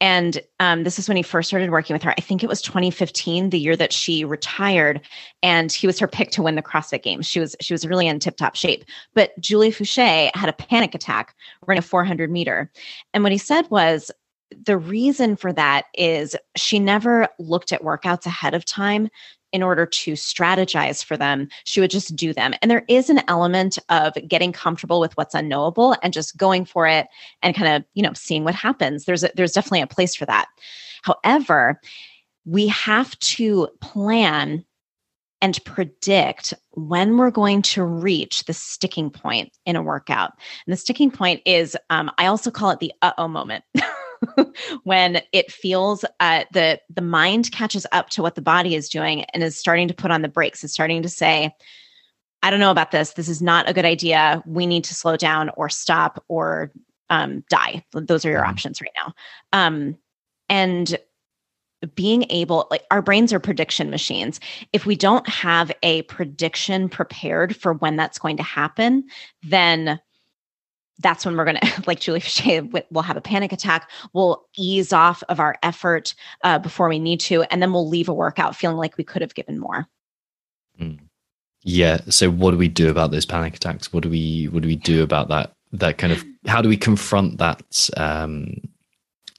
And 0.00 0.40
um, 0.60 0.84
this 0.84 0.98
is 0.98 1.08
when 1.08 1.16
he 1.16 1.24
first 1.24 1.48
started 1.48 1.70
working 1.70 1.94
with 1.94 2.02
her. 2.04 2.14
I 2.16 2.20
think 2.20 2.44
it 2.44 2.48
was 2.48 2.62
2015, 2.62 3.50
the 3.50 3.58
year 3.58 3.74
that 3.74 3.92
she 3.92 4.24
retired, 4.24 5.00
and 5.42 5.72
he 5.72 5.88
was 5.88 5.98
her 5.98 6.06
pick 6.06 6.30
to 6.32 6.42
win 6.42 6.54
the 6.54 6.62
CrossFit 6.62 7.02
Games. 7.02 7.26
She 7.26 7.40
was 7.40 7.56
she 7.60 7.74
was 7.74 7.86
really 7.86 8.06
in 8.06 8.20
tip 8.20 8.36
top 8.36 8.54
shape. 8.54 8.84
But 9.14 9.32
Julie 9.40 9.72
Foucher 9.72 10.30
had 10.34 10.48
a 10.48 10.52
panic 10.52 10.94
attack 10.94 11.34
running 11.66 11.80
a 11.80 11.82
400 11.82 12.30
meter, 12.30 12.70
and 13.12 13.24
what 13.24 13.32
he 13.32 13.38
said 13.38 13.68
was, 13.70 14.12
the 14.64 14.76
reason 14.76 15.36
for 15.36 15.52
that 15.52 15.86
is 15.94 16.36
she 16.56 16.78
never 16.78 17.28
looked 17.38 17.72
at 17.72 17.82
workouts 17.82 18.26
ahead 18.26 18.54
of 18.54 18.64
time 18.64 19.08
in 19.52 19.62
order 19.62 19.86
to 19.86 20.12
strategize 20.12 21.02
for 21.02 21.16
them. 21.16 21.48
She 21.64 21.80
would 21.80 21.90
just 21.90 22.14
do 22.14 22.32
them. 22.32 22.54
And 22.60 22.70
there 22.70 22.84
is 22.88 23.08
an 23.08 23.22
element 23.28 23.78
of 23.88 24.14
getting 24.26 24.52
comfortable 24.52 25.00
with 25.00 25.16
what's 25.16 25.34
unknowable 25.34 25.96
and 26.02 26.12
just 26.12 26.36
going 26.36 26.64
for 26.64 26.86
it 26.86 27.06
and 27.42 27.56
kind 27.56 27.76
of, 27.76 27.84
you 27.94 28.02
know, 28.02 28.12
seeing 28.12 28.44
what 28.44 28.54
happens. 28.54 29.04
There's 29.04 29.24
a, 29.24 29.30
there's 29.34 29.52
definitely 29.52 29.82
a 29.82 29.86
place 29.86 30.14
for 30.14 30.26
that. 30.26 30.48
However, 31.02 31.80
we 32.44 32.66
have 32.68 33.18
to 33.20 33.68
plan 33.80 34.64
and 35.40 35.64
predict 35.64 36.52
when 36.72 37.16
we're 37.16 37.30
going 37.30 37.62
to 37.62 37.84
reach 37.84 38.44
the 38.44 38.52
sticking 38.52 39.08
point 39.08 39.52
in 39.66 39.76
a 39.76 39.82
workout. 39.82 40.32
And 40.66 40.72
the 40.72 40.76
sticking 40.76 41.10
point 41.10 41.42
is, 41.46 41.76
um, 41.90 42.10
I 42.18 42.26
also 42.26 42.50
call 42.50 42.70
it 42.70 42.80
the 42.80 42.92
uh 43.02 43.12
oh 43.18 43.28
moment. 43.28 43.64
when 44.84 45.22
it 45.32 45.52
feels 45.52 46.04
uh, 46.20 46.44
the 46.52 46.80
the 46.88 47.02
mind 47.02 47.50
catches 47.52 47.86
up 47.92 48.10
to 48.10 48.22
what 48.22 48.34
the 48.34 48.42
body 48.42 48.74
is 48.74 48.88
doing 48.88 49.24
and 49.34 49.42
is 49.42 49.58
starting 49.58 49.88
to 49.88 49.94
put 49.94 50.10
on 50.10 50.22
the 50.22 50.28
brakes, 50.28 50.64
is 50.64 50.72
starting 50.72 51.02
to 51.02 51.08
say, 51.08 51.54
"I 52.42 52.50
don't 52.50 52.60
know 52.60 52.70
about 52.70 52.90
this. 52.90 53.12
This 53.12 53.28
is 53.28 53.42
not 53.42 53.68
a 53.68 53.72
good 53.72 53.84
idea. 53.84 54.42
We 54.46 54.66
need 54.66 54.84
to 54.84 54.94
slow 54.94 55.16
down 55.16 55.50
or 55.56 55.68
stop 55.68 56.24
or 56.28 56.72
um, 57.10 57.44
die." 57.48 57.84
Those 57.92 58.24
are 58.24 58.30
your 58.30 58.42
mm-hmm. 58.42 58.50
options 58.50 58.80
right 58.80 58.92
now. 58.96 59.12
Um, 59.52 59.96
and 60.48 60.98
being 61.94 62.26
able 62.30 62.66
like 62.70 62.84
our 62.90 63.00
brains 63.00 63.32
are 63.32 63.38
prediction 63.38 63.88
machines 63.88 64.40
if 64.72 64.84
we 64.84 64.96
don't 64.96 65.28
have 65.28 65.70
a 65.84 66.02
prediction 66.02 66.88
prepared 66.88 67.54
for 67.54 67.74
when 67.74 67.94
that's 67.94 68.18
going 68.18 68.36
to 68.36 68.42
happen 68.42 69.04
then 69.44 70.00
that's 71.00 71.24
when 71.24 71.36
we're 71.36 71.44
going 71.44 71.56
to 71.62 71.82
like 71.86 72.00
julie 72.00 72.20
Foucher, 72.20 72.84
we'll 72.90 73.02
have 73.02 73.16
a 73.16 73.22
panic 73.22 73.52
attack. 73.52 73.90
We'll 74.12 74.44
ease 74.56 74.92
off 74.92 75.22
of 75.28 75.40
our 75.40 75.56
effort 75.62 76.14
uh, 76.44 76.58
before 76.58 76.88
we 76.88 76.98
need 76.98 77.20
to 77.20 77.42
and 77.44 77.62
then 77.62 77.72
we'll 77.72 77.88
leave 77.88 78.08
a 78.08 78.14
workout 78.14 78.56
feeling 78.56 78.76
like 78.76 78.96
we 78.96 79.04
could 79.04 79.22
have 79.22 79.34
given 79.34 79.58
more. 79.58 79.86
Mm. 80.80 81.00
yeah 81.64 81.98
so 82.08 82.30
what 82.30 82.52
do 82.52 82.56
we 82.56 82.68
do 82.68 82.88
about 82.88 83.10
those 83.10 83.26
panic 83.26 83.56
attacks? 83.56 83.92
What 83.92 84.02
do 84.02 84.08
we 84.08 84.46
what 84.46 84.62
do 84.62 84.68
we 84.68 84.76
do 84.76 85.02
about 85.02 85.28
that 85.28 85.52
that 85.72 85.98
kind 85.98 86.12
of 86.12 86.24
how 86.46 86.62
do 86.62 86.68
we 86.68 86.76
confront 86.76 87.38
that 87.38 87.90
um 87.96 88.54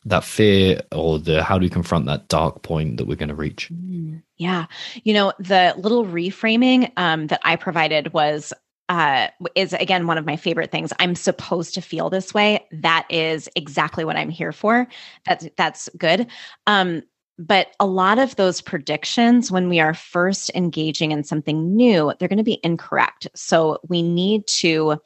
that 0.05 0.23
fear 0.23 0.81
or 0.91 1.19
the 1.19 1.43
how 1.43 1.57
do 1.57 1.63
we 1.63 1.69
confront 1.69 2.05
that 2.05 2.27
dark 2.27 2.61
point 2.61 2.97
that 2.97 3.05
we're 3.05 3.15
going 3.15 3.29
to 3.29 3.35
reach? 3.35 3.69
Mm, 3.71 4.21
yeah. 4.37 4.65
You 5.03 5.13
know 5.13 5.33
the 5.39 5.73
little 5.77 6.05
reframing 6.05 6.91
um, 6.97 7.27
that 7.27 7.39
i 7.43 7.55
provided 7.55 8.13
was 8.13 8.53
uh, 8.89 9.27
is 9.55 9.73
again 9.73 10.07
one 10.07 10.17
of 10.17 10.25
my 10.25 10.35
favorite 10.35 10.71
things. 10.71 10.91
I'm 10.99 11.15
supposed 11.15 11.73
to 11.75 11.81
feel 11.81 12.09
this 12.09 12.33
way. 12.33 12.67
That 12.71 13.05
is 13.09 13.47
exactly 13.55 14.03
what 14.03 14.17
I'm 14.17 14.29
here 14.29 14.51
for. 14.51 14.87
That's 15.25 15.47
that's 15.55 15.89
good. 15.97 16.27
Um, 16.67 17.03
but 17.37 17.67
a 17.79 17.85
lot 17.85 18.19
of 18.19 18.35
those 18.35 18.59
predictions, 18.59 19.49
when 19.49 19.69
we 19.69 19.79
are 19.79 19.93
first 19.93 20.51
engaging 20.55 21.11
in 21.11 21.23
something 21.23 21.73
new, 21.73 22.11
they're 22.19 22.27
going 22.27 22.37
to 22.37 22.43
be 22.43 22.59
incorrect. 22.63 23.27
So 23.33 23.79
we 23.87 24.01
need 24.01 24.45
to 24.47 24.97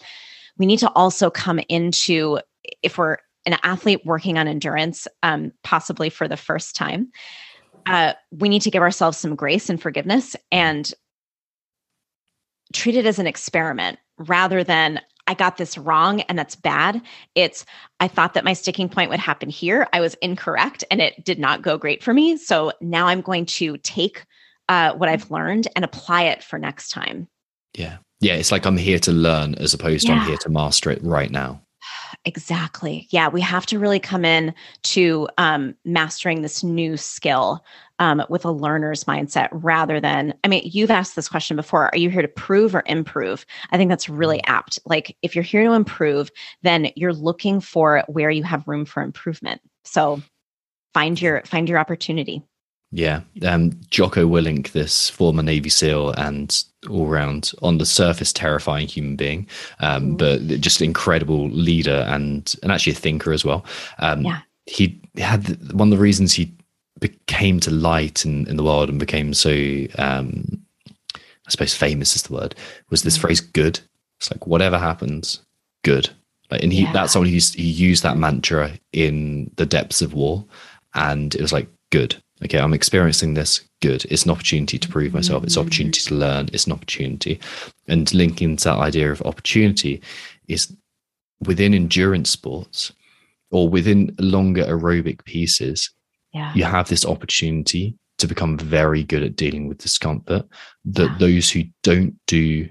we 0.58 0.66
need 0.66 0.80
to 0.80 0.92
also 0.92 1.30
come 1.30 1.60
into 1.70 2.40
if 2.82 2.98
we're 2.98 3.18
an 3.46 3.58
athlete 3.64 4.06
working 4.06 4.38
on 4.38 4.48
endurance, 4.48 5.08
um, 5.22 5.52
possibly 5.64 6.10
for 6.10 6.28
the 6.28 6.38
first 6.38 6.76
time, 6.76 7.12
uh, 7.86 8.14
we 8.32 8.48
need 8.48 8.62
to 8.62 8.72
give 8.72 8.82
ourselves 8.82 9.18
some 9.18 9.36
grace 9.36 9.70
and 9.70 9.82
forgiveness 9.82 10.36
and 10.52 10.94
treat 12.74 12.96
it 12.96 13.06
as 13.06 13.20
an 13.20 13.28
experiment 13.28 14.00
rather 14.18 14.64
than 14.64 15.00
I 15.28 15.34
got 15.34 15.58
this 15.58 15.78
wrong 15.78 16.22
and 16.22 16.38
that's 16.38 16.56
bad. 16.56 17.02
It's 17.36 17.66
I 18.00 18.08
thought 18.08 18.34
that 18.34 18.44
my 18.44 18.54
sticking 18.54 18.90
point 18.90 19.10
would 19.10 19.20
happen 19.20 19.50
here. 19.50 19.88
I 19.94 20.02
was 20.02 20.16
incorrect 20.16 20.84
and 20.92 21.02
it 21.02 21.24
did 21.24 21.40
not 21.40 21.62
go 21.62 21.78
great 21.78 22.04
for 22.04 22.14
me. 22.14 22.38
So 22.38 22.74
now 22.82 23.08
I'm 23.08 23.22
going 23.22 23.46
to 23.46 23.78
take 23.78 24.26
uh, 24.70 24.94
what 24.94 25.10
I've 25.10 25.32
learned 25.32 25.68
and 25.76 25.86
apply 25.86 26.24
it 26.24 26.44
for 26.44 26.60
next 26.60 26.90
time. 26.90 27.28
Yeah. 27.74 27.98
Yeah. 28.20 28.34
It's 28.34 28.52
like 28.52 28.66
I'm 28.66 28.78
here 28.78 29.00
to 29.00 29.12
learn 29.12 29.56
as 29.56 29.74
opposed 29.74 30.08
yeah. 30.08 30.16
to 30.16 30.22
I'm 30.22 30.28
here 30.28 30.38
to 30.38 30.50
master 30.50 30.92
it 30.92 31.02
right 31.04 31.32
now. 31.32 31.62
Exactly. 32.26 33.08
Yeah, 33.10 33.28
we 33.28 33.42
have 33.42 33.66
to 33.68 33.80
really 33.80 34.00
come 34.00 34.24
in 34.24 34.54
to 34.84 35.28
um, 35.38 35.76
mastering 35.84 36.42
this 36.42 36.64
new 36.64 36.96
skill 36.96 37.64
um, 38.00 38.24
with 38.30 38.46
a 38.46 38.52
learner's 38.52 39.04
mindset 39.04 39.50
rather 39.52 40.00
than, 40.00 40.34
I 40.44 40.48
mean, 40.48 40.62
you've 40.66 40.92
asked 40.92 41.16
this 41.16 41.30
question 41.30 41.56
before 41.56 41.94
are 41.94 41.98
you 41.98 42.10
here 42.10 42.22
to 42.22 42.28
prove 42.28 42.76
or 42.76 42.84
improve? 42.86 43.46
I 43.72 43.78
think 43.78 43.90
that's 43.90 44.10
really 44.10 44.40
mm. 44.40 44.48
apt. 44.48 44.80
Like, 44.86 45.16
if 45.22 45.36
you're 45.36 45.44
here 45.44 45.64
to 45.64 45.74
improve, 45.74 46.32
then 46.62 46.92
you're 46.96 47.14
looking 47.14 47.60
for 47.60 48.04
where 48.08 48.30
you 48.30 48.44
have 48.44 48.68
room 48.68 48.86
for 48.86 49.04
improvement. 49.04 49.62
So, 49.84 50.22
find 50.94 51.22
your 51.22 51.42
find 51.44 51.68
your 51.68 51.80
opportunity 51.80 52.44
yeah, 52.96 53.22
um, 53.44 53.72
Jocko 53.90 54.28
Willink, 54.28 54.72
this 54.72 55.10
former 55.10 55.42
Navy 55.42 55.70
SEAL 55.70 56.12
and 56.12 56.64
all 56.88 57.08
round 57.08 57.52
on 57.64 57.80
the 57.80 57.88
surface 57.88 58.32
terrifying 58.32 58.88
human 58.88 59.16
being, 59.16 59.48
um, 59.80 60.12
mm. 60.12 60.18
but 60.20 60.62
just 60.62 60.80
incredible 60.80 61.50
leader 61.50 62.06
and 62.08 62.54
and 62.62 62.72
actually 62.72 62.94
a 62.94 62.96
thinker 62.96 63.34
as 63.34 63.44
well. 63.44 63.66
Um, 63.98 64.22
yeah. 64.22 64.42
He 64.68 65.02
had 65.18 65.74
one 65.74 65.92
of 65.92 65.98
the 65.98 66.04
reasons 66.04 66.34
he 66.34 66.54
became 67.00 67.60
to 67.62 67.72
light 67.72 68.26
in, 68.26 68.48
in 68.48 68.58
the 68.58 68.64
world 68.64 68.90
and 68.90 69.00
became 69.00 69.34
so 69.34 69.50
um, 69.98 70.46
I 71.16 71.50
suppose 71.50 71.74
famous 71.74 72.16
is 72.16 72.22
the 72.24 72.34
word 72.34 72.54
was 72.92 73.02
this 73.02 73.18
mm. 73.18 73.22
phrase 73.22 73.40
"good." 73.42 73.80
It's 74.20 74.30
like 74.30 74.46
whatever 74.46 74.78
happens, 74.78 75.42
good. 75.84 76.12
Like, 76.52 76.62
and 76.62 76.72
he 76.72 76.84
yeah. 76.84 76.94
that's 76.94 77.14
someone 77.14 77.30
he 77.30 77.40
he 77.40 77.64
used 77.64 78.04
that 78.04 78.18
mantra 78.18 78.74
in 78.92 79.50
the 79.56 79.66
depths 79.66 80.04
of 80.04 80.14
war, 80.14 80.46
and 80.94 81.34
it 81.34 81.42
was 81.42 81.52
like 81.52 81.68
good 81.90 82.23
okay 82.44 82.60
i'm 82.60 82.74
experiencing 82.74 83.34
this 83.34 83.62
good 83.82 84.06
it's 84.06 84.26
an 84.26 84.32
opportunity 84.32 84.78
to 84.78 84.88
prove 84.88 85.14
myself 85.14 85.44
it's 85.44 85.56
an 85.56 85.62
mm-hmm. 85.62 85.68
opportunity 85.68 86.00
to 86.02 86.16
learn 86.16 86.50
it's 86.54 86.66
an 86.66 86.72
opportunity 86.72 87.40
and 87.88 88.14
linking 88.14 88.56
to 88.56 88.66
that 88.66 88.78
idea 88.78 89.12
of 89.12 89.22
opportunity 89.24 90.02
is 90.48 90.76
within 91.42 91.74
endurance 91.74 92.30
sports 92.30 92.92
or 93.52 93.70
within 93.70 94.16
longer 94.20 94.64
aerobic 94.64 95.24
pieces 95.26 95.92
yeah. 96.34 96.54
you 96.54 96.64
have 96.64 96.88
this 96.88 97.06
opportunity 97.06 97.98
to 98.18 98.28
become 98.28 98.58
very 98.58 99.04
good 99.04 99.24
at 99.24 99.36
dealing 99.36 99.68
with 99.68 99.78
discomfort 99.78 100.46
that 100.86 101.10
yeah. 101.10 101.18
those 101.20 101.50
who 101.50 101.64
don't 101.82 102.16
do 102.28 102.70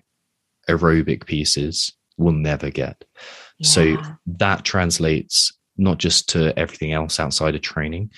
aerobic 0.69 1.27
pieces 1.27 1.93
will 2.17 2.33
never 2.33 2.71
get 2.71 3.05
yeah. 3.59 3.69
so 3.69 3.97
that 4.27 4.65
translates 4.65 5.53
not 5.77 5.99
just 5.99 6.29
to 6.29 6.57
everything 6.59 6.93
else 6.93 7.19
outside 7.19 7.55
of 7.55 7.61
training 7.61 8.11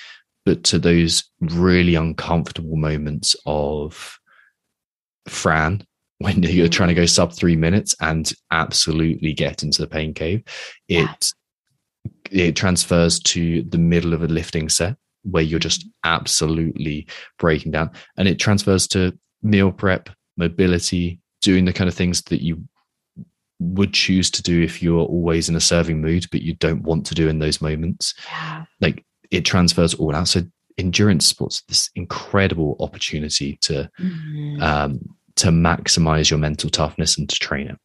but 0.45 0.65
to 0.65 0.79
those 0.79 1.25
really 1.41 1.95
uncomfortable 1.95 2.77
moments 2.77 3.35
of 3.47 4.19
Fran 5.29 5.87
when 6.19 6.43
you're 6.43 6.69
trying 6.69 6.89
to 6.89 6.95
mm. 6.95 6.99
go 6.99 7.07
sub 7.07 7.33
three 7.33 7.57
minutes 7.57 7.95
and 8.01 8.33
absolutely 8.51 9.33
get 9.33 9.63
into 9.63 9.81
the 9.83 9.89
pain 9.89 10.15
cave. 10.15 10.43
It 10.89 11.33
yeah. 12.31 12.47
it 12.47 12.57
transfers 12.57 13.19
to 13.21 13.63
the 13.63 13.79
middle 13.79 14.13
of 14.13 14.23
a 14.23 14.29
lifting 14.29 14.69
set 14.69 14.97
where 15.23 15.43
you're 15.43 15.59
just 15.59 15.87
absolutely 16.05 17.07
breaking 17.39 17.73
down, 17.73 17.91
and 18.17 18.29
it 18.29 18.39
transfers 18.39 18.87
to 18.89 19.19
meal 19.43 19.73
prep, 19.73 20.11
mobility, 20.37 21.21
doing 21.41 21.65
the 21.65 21.73
kind 21.73 21.89
of 21.89 21.95
things 21.95 22.23
that 22.23 22.43
you 22.43 22.63
would 23.61 23.95
choose 23.95 24.31
to 24.31 24.43
do 24.43 24.63
if 24.63 24.83
you're 24.83 25.07
always 25.07 25.49
in 25.49 25.57
a 25.57 25.61
serving 25.61 26.01
mood, 26.01 26.27
but 26.31 26.43
you 26.43 26.55
don't 26.55 26.83
want 26.83 27.07
to 27.07 27.15
do 27.15 27.29
in 27.29 27.39
those 27.39 27.63
moments. 27.63 28.15
Yeah. 28.27 28.65
Like 28.81 29.05
it 29.35 29.45
transfers 29.45 29.95
all 29.95 30.15
out. 30.15 30.29
So 30.29 30.43
endurance 30.79 31.27
sports, 31.27 31.63
this 31.69 31.91
incredible 31.95 32.77
opportunity 32.81 33.59
to 33.63 33.91
mm-hmm. 34.01 34.63
um, 34.63 35.01
to 35.37 35.49
maximize 35.49 36.31
your 36.31 36.39
mental 36.39 36.71
toughness 36.71 37.19
and 37.19 37.29
to 37.29 37.37
train 37.39 37.69
it. 37.69 37.79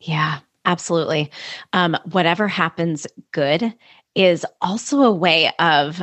Yeah, 0.00 0.40
absolutely. 0.64 1.30
Um, 1.72 1.96
whatever 2.10 2.48
happens 2.48 3.06
good 3.32 3.74
is 4.14 4.44
also 4.60 5.02
a 5.02 5.12
way 5.12 5.52
of 5.58 6.02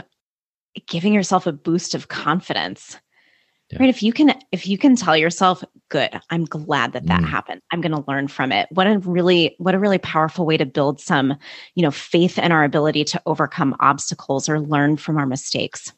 giving 0.87 1.13
yourself 1.13 1.47
a 1.47 1.53
boost 1.53 1.95
of 1.95 2.07
confidence 2.09 2.97
yeah. 3.71 3.79
right 3.79 3.89
if 3.89 4.03
you 4.03 4.13
can 4.13 4.33
if 4.51 4.67
you 4.67 4.77
can 4.77 4.95
tell 4.95 5.17
yourself 5.17 5.63
good. 5.89 6.19
I'm 6.29 6.45
glad 6.45 6.93
that 6.93 7.05
that 7.07 7.21
mm. 7.21 7.29
happened. 7.29 7.61
I'm 7.71 7.81
going 7.81 7.91
to 7.91 8.03
learn 8.07 8.27
from 8.27 8.51
it. 8.51 8.67
What 8.71 8.87
a 8.87 8.99
really 8.99 9.55
what 9.57 9.75
a 9.75 9.79
really 9.79 9.97
powerful 9.97 10.45
way 10.45 10.57
to 10.57 10.65
build 10.65 10.99
some 10.99 11.35
you 11.75 11.83
know 11.83 11.91
faith 11.91 12.37
in 12.37 12.51
our 12.51 12.63
ability 12.63 13.03
to 13.05 13.21
overcome 13.25 13.75
obstacles 13.79 14.49
or 14.49 14.59
learn 14.59 14.97
from 14.97 15.17
our 15.17 15.25
mistakes. 15.25 15.91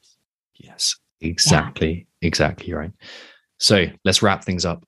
Yes. 0.56 0.96
Exactly 1.22 2.08
yeah. 2.22 2.28
exactly. 2.28 2.74
Right. 2.74 2.92
So 3.60 3.86
let's 4.06 4.22
wrap 4.22 4.44
things 4.44 4.66
up. 4.66 4.84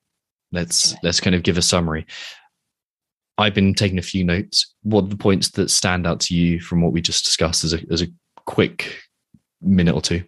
Let's 0.52 0.96
let's 1.04 1.20
kind 1.20 1.36
of 1.36 1.44
give 1.44 1.58
a 1.58 1.62
summary. 1.62 2.06
I've 3.38 3.54
been 3.54 3.74
taking 3.74 3.98
a 3.98 4.04
few 4.04 4.24
notes. 4.24 4.76
What 4.84 5.06
are 5.06 5.08
the 5.08 5.18
points 5.18 5.52
that 5.52 5.72
stand 5.72 6.06
out 6.06 6.20
to 6.22 6.36
you 6.36 6.60
from 6.60 6.82
what 6.82 6.92
we 6.92 7.02
just 7.02 7.26
discussed 7.26 7.64
as 7.64 7.74
a 7.74 7.80
as 7.92 8.02
a 8.02 8.08
quick 8.46 9.00
minute 9.62 9.96
or 9.96 10.02
two 10.02 10.24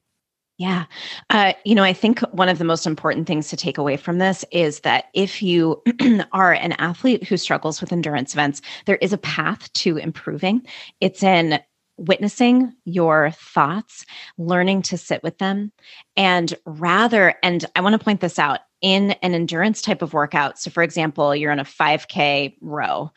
yeah. 0.61 0.85
Uh, 1.31 1.53
you 1.65 1.73
know, 1.73 1.83
I 1.83 1.91
think 1.91 2.19
one 2.33 2.47
of 2.47 2.59
the 2.59 2.63
most 2.63 2.85
important 2.85 3.25
things 3.25 3.49
to 3.49 3.57
take 3.57 3.79
away 3.79 3.97
from 3.97 4.19
this 4.19 4.45
is 4.51 4.81
that 4.81 5.05
if 5.15 5.41
you 5.41 5.81
are 6.33 6.53
an 6.53 6.73
athlete 6.73 7.23
who 7.23 7.35
struggles 7.35 7.81
with 7.81 7.91
endurance 7.91 8.33
events, 8.33 8.61
there 8.85 8.97
is 8.97 9.11
a 9.11 9.17
path 9.17 9.73
to 9.73 9.97
improving. 9.97 10.61
It's 10.99 11.23
in 11.23 11.59
witnessing 11.97 12.71
your 12.85 13.31
thoughts, 13.31 14.05
learning 14.37 14.83
to 14.83 14.99
sit 14.99 15.23
with 15.23 15.39
them, 15.39 15.71
and 16.15 16.53
rather, 16.67 17.33
and 17.41 17.65
I 17.75 17.81
want 17.81 17.93
to 17.93 18.03
point 18.03 18.21
this 18.21 18.37
out 18.37 18.59
in 18.81 19.11
an 19.23 19.33
endurance 19.33 19.81
type 19.81 20.03
of 20.03 20.13
workout. 20.13 20.59
So, 20.59 20.69
for 20.69 20.83
example, 20.83 21.35
you're 21.35 21.51
in 21.51 21.59
a 21.59 21.63
5K 21.63 22.57
row. 22.61 23.11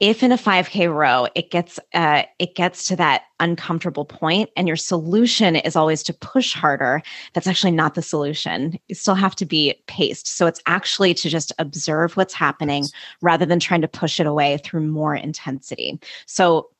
If 0.00 0.22
in 0.22 0.32
a 0.32 0.38
5K 0.38 0.92
row 0.92 1.26
it 1.34 1.50
gets 1.50 1.78
uh, 1.92 2.22
it 2.38 2.54
gets 2.54 2.84
to 2.86 2.96
that 2.96 3.24
uncomfortable 3.38 4.06
point, 4.06 4.48
and 4.56 4.66
your 4.66 4.76
solution 4.76 5.56
is 5.56 5.76
always 5.76 6.02
to 6.04 6.14
push 6.14 6.54
harder, 6.54 7.02
that's 7.34 7.46
actually 7.46 7.72
not 7.72 7.94
the 7.94 8.02
solution. 8.02 8.78
You 8.88 8.94
still 8.94 9.14
have 9.14 9.36
to 9.36 9.44
be 9.44 9.74
paced. 9.86 10.26
So 10.26 10.46
it's 10.46 10.62
actually 10.66 11.12
to 11.14 11.28
just 11.28 11.52
observe 11.58 12.16
what's 12.16 12.34
happening 12.34 12.86
rather 13.20 13.44
than 13.44 13.60
trying 13.60 13.82
to 13.82 13.88
push 13.88 14.18
it 14.18 14.26
away 14.26 14.58
through 14.64 14.86
more 14.86 15.14
intensity. 15.14 16.00
So 16.24 16.70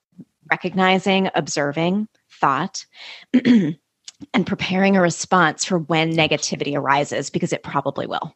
recognizing, 0.50 1.30
observing 1.34 2.08
thought. 2.30 2.86
and 4.34 4.46
preparing 4.46 4.96
a 4.96 5.00
response 5.00 5.64
for 5.64 5.78
when 5.78 6.12
negativity 6.12 6.76
arises 6.76 7.30
because 7.30 7.52
it 7.52 7.62
probably 7.62 8.06
will. 8.06 8.34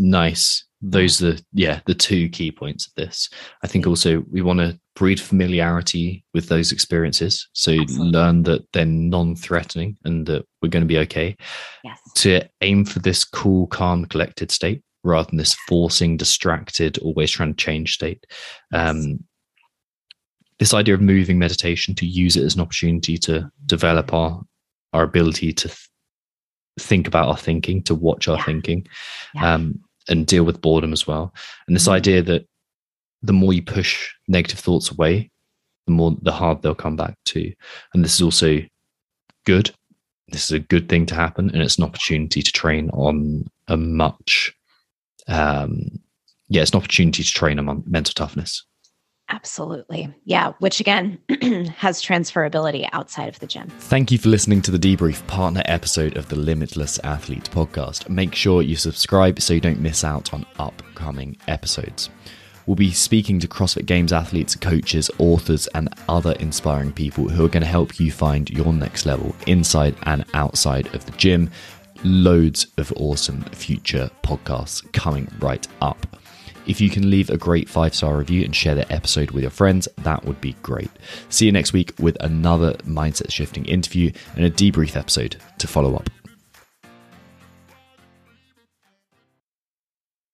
Nice. 0.00 0.64
Those 0.82 1.22
are 1.22 1.36
yeah 1.52 1.80
the 1.84 1.94
two 1.94 2.30
key 2.30 2.50
points 2.50 2.86
of 2.86 2.94
this. 2.94 3.28
I 3.62 3.66
think 3.66 3.86
also 3.86 4.24
we 4.30 4.40
want 4.40 4.60
to 4.60 4.80
breed 4.96 5.20
familiarity 5.20 6.24
with 6.32 6.48
those 6.48 6.72
experiences, 6.72 7.46
so 7.52 7.72
Absolutely. 7.72 8.10
learn 8.10 8.42
that 8.44 8.62
they're 8.72 8.86
non-threatening 8.86 9.98
and 10.04 10.26
that 10.26 10.46
we're 10.62 10.70
going 10.70 10.82
to 10.82 10.86
be 10.88 10.98
okay. 11.00 11.36
Yes. 11.84 11.98
To 12.16 12.48
aim 12.62 12.86
for 12.86 12.98
this 13.00 13.24
cool, 13.24 13.66
calm, 13.66 14.06
collected 14.06 14.50
state 14.50 14.82
rather 15.04 15.28
than 15.28 15.36
this 15.36 15.54
forcing, 15.68 16.16
distracted, 16.16 16.96
always 16.98 17.30
trying 17.30 17.54
to 17.54 17.62
change 17.62 17.92
state. 17.94 18.24
Um, 18.72 19.22
this 20.58 20.72
idea 20.74 20.94
of 20.94 21.00
moving 21.02 21.38
meditation 21.38 21.94
to 21.96 22.06
use 22.06 22.36
it 22.36 22.44
as 22.44 22.54
an 22.54 22.60
opportunity 22.62 23.18
to 23.18 23.50
develop 23.66 24.14
our 24.14 24.42
our 24.94 25.02
ability 25.02 25.52
to 25.52 25.68
th- 25.68 25.88
think 26.78 27.06
about 27.06 27.28
our 27.28 27.36
thinking, 27.36 27.82
to 27.82 27.94
watch 27.94 28.28
our 28.28 28.38
Yeah. 28.38 28.44
thinking, 28.44 28.86
Yeah. 29.34 29.54
um, 29.54 29.80
and 30.08 30.26
deal 30.26 30.44
with 30.44 30.60
boredom 30.60 30.92
as 30.92 31.06
well. 31.06 31.34
And 31.66 31.76
this 31.76 31.88
Mhm. 31.88 31.92
idea 31.92 32.22
that 32.22 32.46
the 33.22 33.32
more 33.32 33.52
you 33.52 33.62
push 33.62 34.10
negative 34.28 34.58
thoughts 34.58 34.90
away, 34.90 35.30
the 35.86 35.92
more 35.92 36.16
the 36.22 36.32
hard 36.32 36.62
they'll 36.62 36.74
come 36.74 36.96
back 36.96 37.16
to. 37.26 37.52
And 37.92 38.04
this 38.04 38.14
is 38.14 38.22
also 38.22 38.60
good. 39.44 39.70
This 40.28 40.44
is 40.44 40.52
a 40.52 40.58
good 40.60 40.88
thing 40.88 41.06
to 41.06 41.14
happen, 41.14 41.50
and 41.50 41.60
it's 41.60 41.76
an 41.76 41.84
opportunity 41.84 42.40
to 42.42 42.52
train 42.52 42.88
on 42.90 43.46
a 43.68 43.76
much, 43.76 44.52
um, 45.26 46.00
yeah, 46.48 46.62
it's 46.62 46.70
an 46.70 46.76
opportunity 46.78 47.22
to 47.22 47.32
train 47.32 47.58
on 47.58 47.82
mental 47.86 48.14
toughness. 48.14 48.64
Absolutely. 49.30 50.12
Yeah. 50.24 50.52
Which 50.58 50.80
again 50.80 51.18
has 51.76 52.02
transferability 52.02 52.88
outside 52.92 53.28
of 53.28 53.38
the 53.38 53.46
gym. 53.46 53.68
Thank 53.68 54.10
you 54.10 54.18
for 54.18 54.28
listening 54.28 54.60
to 54.62 54.70
the 54.70 54.78
Debrief 54.78 55.24
partner 55.28 55.62
episode 55.66 56.16
of 56.16 56.28
the 56.28 56.36
Limitless 56.36 56.98
Athlete 57.04 57.48
podcast. 57.50 58.08
Make 58.08 58.34
sure 58.34 58.60
you 58.60 58.76
subscribe 58.76 59.40
so 59.40 59.54
you 59.54 59.60
don't 59.60 59.80
miss 59.80 60.02
out 60.04 60.34
on 60.34 60.44
upcoming 60.58 61.36
episodes. 61.46 62.10
We'll 62.66 62.76
be 62.76 62.90
speaking 62.90 63.40
to 63.40 63.48
CrossFit 63.48 63.86
Games 63.86 64.12
athletes, 64.12 64.54
coaches, 64.54 65.10
authors, 65.18 65.66
and 65.68 65.88
other 66.08 66.32
inspiring 66.32 66.92
people 66.92 67.28
who 67.28 67.44
are 67.44 67.48
going 67.48 67.62
to 67.62 67.68
help 67.68 67.98
you 67.98 68.12
find 68.12 68.50
your 68.50 68.72
next 68.72 69.06
level 69.06 69.34
inside 69.46 69.96
and 70.04 70.24
outside 70.34 70.92
of 70.94 71.06
the 71.06 71.12
gym. 71.12 71.50
Loads 72.04 72.66
of 72.78 72.92
awesome 72.96 73.42
future 73.52 74.10
podcasts 74.22 74.90
coming 74.92 75.28
right 75.40 75.66
up. 75.80 76.19
If 76.70 76.80
you 76.80 76.88
can 76.88 77.10
leave 77.10 77.30
a 77.30 77.36
great 77.36 77.68
five 77.68 77.96
star 77.96 78.16
review 78.16 78.44
and 78.44 78.54
share 78.54 78.76
the 78.76 78.90
episode 78.92 79.32
with 79.32 79.42
your 79.42 79.50
friends, 79.50 79.88
that 80.04 80.24
would 80.24 80.40
be 80.40 80.52
great. 80.62 80.88
See 81.28 81.46
you 81.46 81.50
next 81.50 81.72
week 81.72 81.92
with 81.98 82.16
another 82.20 82.74
mindset 82.86 83.32
shifting 83.32 83.64
interview 83.64 84.12
and 84.36 84.44
a 84.44 84.50
debrief 84.52 84.94
episode 84.94 85.34
to 85.58 85.66
follow 85.66 85.96
up. 85.96 86.08